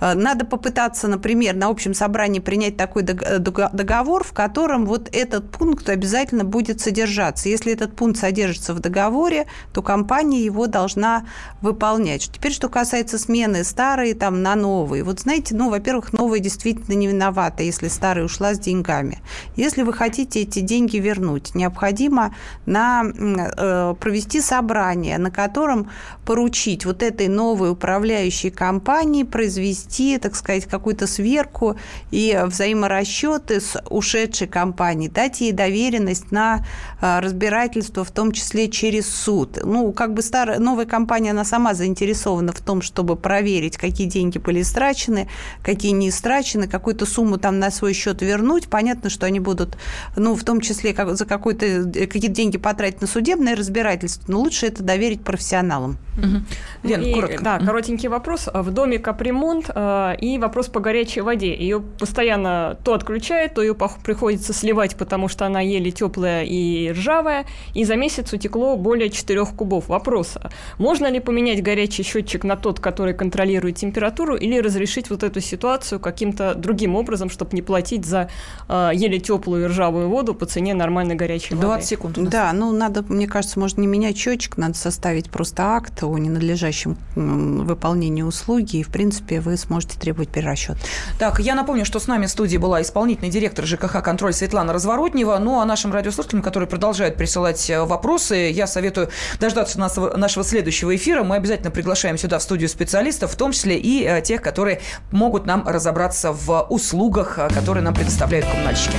надо 0.00 0.46
попытаться, 0.46 1.08
например, 1.08 1.54
на 1.54 1.68
общем 1.68 1.94
собрании 1.94 2.40
принять 2.40 2.76
такой 2.76 3.04
э, 3.04 3.38
договор, 3.38 4.24
в 4.24 4.32
котором 4.32 4.86
вот 4.86 5.08
этот 5.12 5.50
пункт 5.50 5.88
обязательно 5.88 6.44
будет 6.44 6.80
содержаться. 6.80 7.48
Если 7.48 7.72
этот 7.72 7.94
пункт 7.94 8.18
содержится 8.18 8.72
в 8.74 8.80
договоре, 8.80 9.46
то 9.72 9.82
компания 9.82 10.42
его 10.42 10.66
должна 10.66 11.26
выполнять. 11.60 12.30
Теперь, 12.32 12.52
что 12.52 12.68
касается 12.68 13.18
смены 13.18 13.62
старые 13.64 14.14
там 14.14 14.42
на 14.42 14.54
новые. 14.54 15.04
Вот 15.04 15.20
знаете, 15.20 15.54
ну, 15.54 15.68
во-первых, 15.68 16.12
новые 16.12 16.40
действительно 16.40 16.94
не 16.94 17.06
виновата, 17.06 17.62
если 17.62 17.88
старая 17.88 18.24
ушла 18.24 18.54
с 18.54 18.58
деньгами. 18.58 19.20
Если 19.56 19.82
вы 19.82 19.92
хотите 19.92 20.40
эти 20.40 20.60
деньги 20.60 20.96
вернуть, 20.96 21.54
необходимо 21.54 22.34
на, 22.64 23.04
э, 23.04 23.94
провести 24.00 24.40
собрание, 24.40 25.18
на 25.18 25.30
котором 25.30 25.90
поручить 26.24 26.86
вот 26.86 27.02
этой 27.02 27.28
новой 27.28 27.70
управляющей 27.70 28.50
компании 28.50 29.24
произвести 29.24 29.89
провести, 29.90 30.18
так 30.18 30.36
сказать, 30.36 30.66
какую-то 30.66 31.06
сверку 31.06 31.76
и 32.10 32.38
взаиморасчеты 32.46 33.60
с 33.60 33.82
ушедшей 33.90 34.46
компанией, 34.46 35.10
дать 35.10 35.40
ей 35.40 35.52
доверенность 35.52 36.32
на 36.32 36.64
а, 37.00 37.20
разбирательство, 37.20 38.04
в 38.04 38.10
том 38.10 38.32
числе 38.32 38.68
через 38.68 39.08
суд. 39.08 39.58
Ну, 39.64 39.92
как 39.92 40.14
бы 40.14 40.22
старая, 40.22 40.58
новая 40.58 40.86
компания, 40.86 41.30
она 41.30 41.44
сама 41.44 41.74
заинтересована 41.74 42.52
в 42.52 42.60
том, 42.60 42.82
чтобы 42.82 43.16
проверить, 43.16 43.76
какие 43.76 44.06
деньги 44.06 44.38
были 44.38 44.62
истрачены, 44.62 45.28
какие 45.62 45.92
не 45.92 46.08
истрачены, 46.08 46.68
какую-то 46.68 47.06
сумму 47.06 47.38
там 47.38 47.58
на 47.58 47.70
свой 47.70 47.92
счет 47.92 48.22
вернуть. 48.22 48.68
Понятно, 48.68 49.10
что 49.10 49.26
они 49.26 49.40
будут, 49.40 49.76
ну, 50.16 50.34
в 50.34 50.44
том 50.44 50.60
числе 50.60 50.94
как, 50.94 51.16
за 51.16 51.26
какой-то, 51.26 51.66
э, 51.66 52.06
какие-то 52.06 52.28
деньги 52.28 52.58
потратить 52.58 53.00
на 53.00 53.06
судебное 53.06 53.56
разбирательство, 53.56 54.32
но 54.32 54.40
лучше 54.40 54.66
это 54.66 54.82
доверить 54.82 55.22
профессионалам. 55.22 55.98
Угу. 56.18 56.88
Лен, 56.88 57.02
и, 57.02 57.14
коротко. 57.14 57.42
Да, 57.42 57.58
коротенький 57.58 58.08
вопрос. 58.08 58.48
В 58.52 58.70
доме 58.70 58.98
капремонт 58.98 59.70
э, 59.74 59.79
и 60.20 60.38
вопрос 60.38 60.68
по 60.68 60.80
горячей 60.80 61.20
воде. 61.20 61.54
Ее 61.54 61.80
постоянно 61.80 62.78
то 62.84 62.94
отключает, 62.94 63.54
то 63.54 63.62
ее 63.62 63.74
приходится 63.74 64.52
сливать, 64.52 64.96
потому 64.96 65.28
что 65.28 65.46
она 65.46 65.60
еле 65.60 65.90
теплая 65.90 66.44
и 66.44 66.90
ржавая, 66.90 67.46
и 67.74 67.84
за 67.84 67.96
месяц 67.96 68.32
утекло 68.32 68.76
более 68.76 69.10
4 69.10 69.46
кубов. 69.46 69.88
Вопрос, 69.88 70.38
можно 70.78 71.10
ли 71.10 71.20
поменять 71.20 71.62
горячий 71.62 72.02
счетчик 72.02 72.44
на 72.44 72.56
тот, 72.56 72.80
который 72.80 73.14
контролирует 73.14 73.76
температуру, 73.76 74.36
или 74.36 74.58
разрешить 74.58 75.10
вот 75.10 75.22
эту 75.22 75.40
ситуацию 75.40 76.00
каким-то 76.00 76.54
другим 76.54 76.96
образом, 76.96 77.30
чтобы 77.30 77.54
не 77.54 77.62
платить 77.62 78.04
за 78.04 78.28
э, 78.68 78.90
еле 78.94 79.18
теплую 79.18 79.64
и 79.64 79.66
ржавую 79.66 80.08
воду 80.08 80.34
по 80.34 80.46
цене 80.46 80.74
нормальной 80.74 81.14
горячей 81.14 81.54
воды? 81.54 81.66
20 81.66 81.88
секунд. 81.88 82.18
Да, 82.18 82.52
ну 82.52 82.72
надо, 82.72 83.02
мне 83.08 83.26
кажется, 83.26 83.58
можно 83.58 83.80
не 83.80 83.86
менять 83.86 84.16
счетчик, 84.16 84.56
надо 84.56 84.74
составить 84.74 85.30
просто 85.30 85.62
акт 85.62 86.02
о 86.02 86.16
ненадлежащем 86.18 86.96
выполнении 87.14 88.22
услуги, 88.22 88.78
и, 88.78 88.82
в 88.82 88.88
принципе, 88.88 89.40
вы 89.40 89.56
сможете 89.56 89.69
требовать 89.78 90.28
перерасчет. 90.28 90.76
Так, 91.18 91.40
я 91.40 91.54
напомню, 91.54 91.84
что 91.84 92.00
с 92.00 92.06
нами 92.06 92.26
в 92.26 92.30
студии 92.30 92.56
была 92.56 92.82
исполнительный 92.82 93.30
директор 93.30 93.66
ЖКХ 93.66 94.02
«Контроль» 94.02 94.32
Светлана 94.32 94.72
Разворотнева. 94.72 95.38
Ну, 95.38 95.60
а 95.60 95.64
нашим 95.64 95.92
радиослушателям, 95.92 96.42
которые 96.42 96.68
продолжают 96.68 97.16
присылать 97.16 97.70
э, 97.70 97.82
вопросы, 97.82 98.50
я 98.52 98.66
советую 98.66 99.10
дождаться 99.38 99.78
нашего, 99.78 100.16
нашего 100.16 100.44
следующего 100.44 100.94
эфира. 100.94 101.22
Мы 101.22 101.36
обязательно 101.36 101.70
приглашаем 101.70 102.18
сюда 102.18 102.38
в 102.38 102.42
студию 102.42 102.68
специалистов, 102.68 103.32
в 103.32 103.36
том 103.36 103.52
числе 103.52 103.78
и 103.78 104.04
э, 104.04 104.22
тех, 104.22 104.42
которые 104.42 104.80
могут 105.10 105.46
нам 105.46 105.66
разобраться 105.66 106.32
в 106.32 106.66
услугах, 106.68 107.38
э, 107.38 107.48
которые 107.48 107.82
нам 107.82 107.94
предоставляют 107.94 108.46
коммунальщики. 108.46 108.96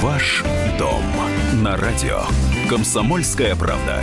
Ваш 0.00 0.44
дом 0.78 1.02
на 1.54 1.76
радио. 1.76 2.22
Комсомольская 2.68 3.56
правда. 3.56 4.02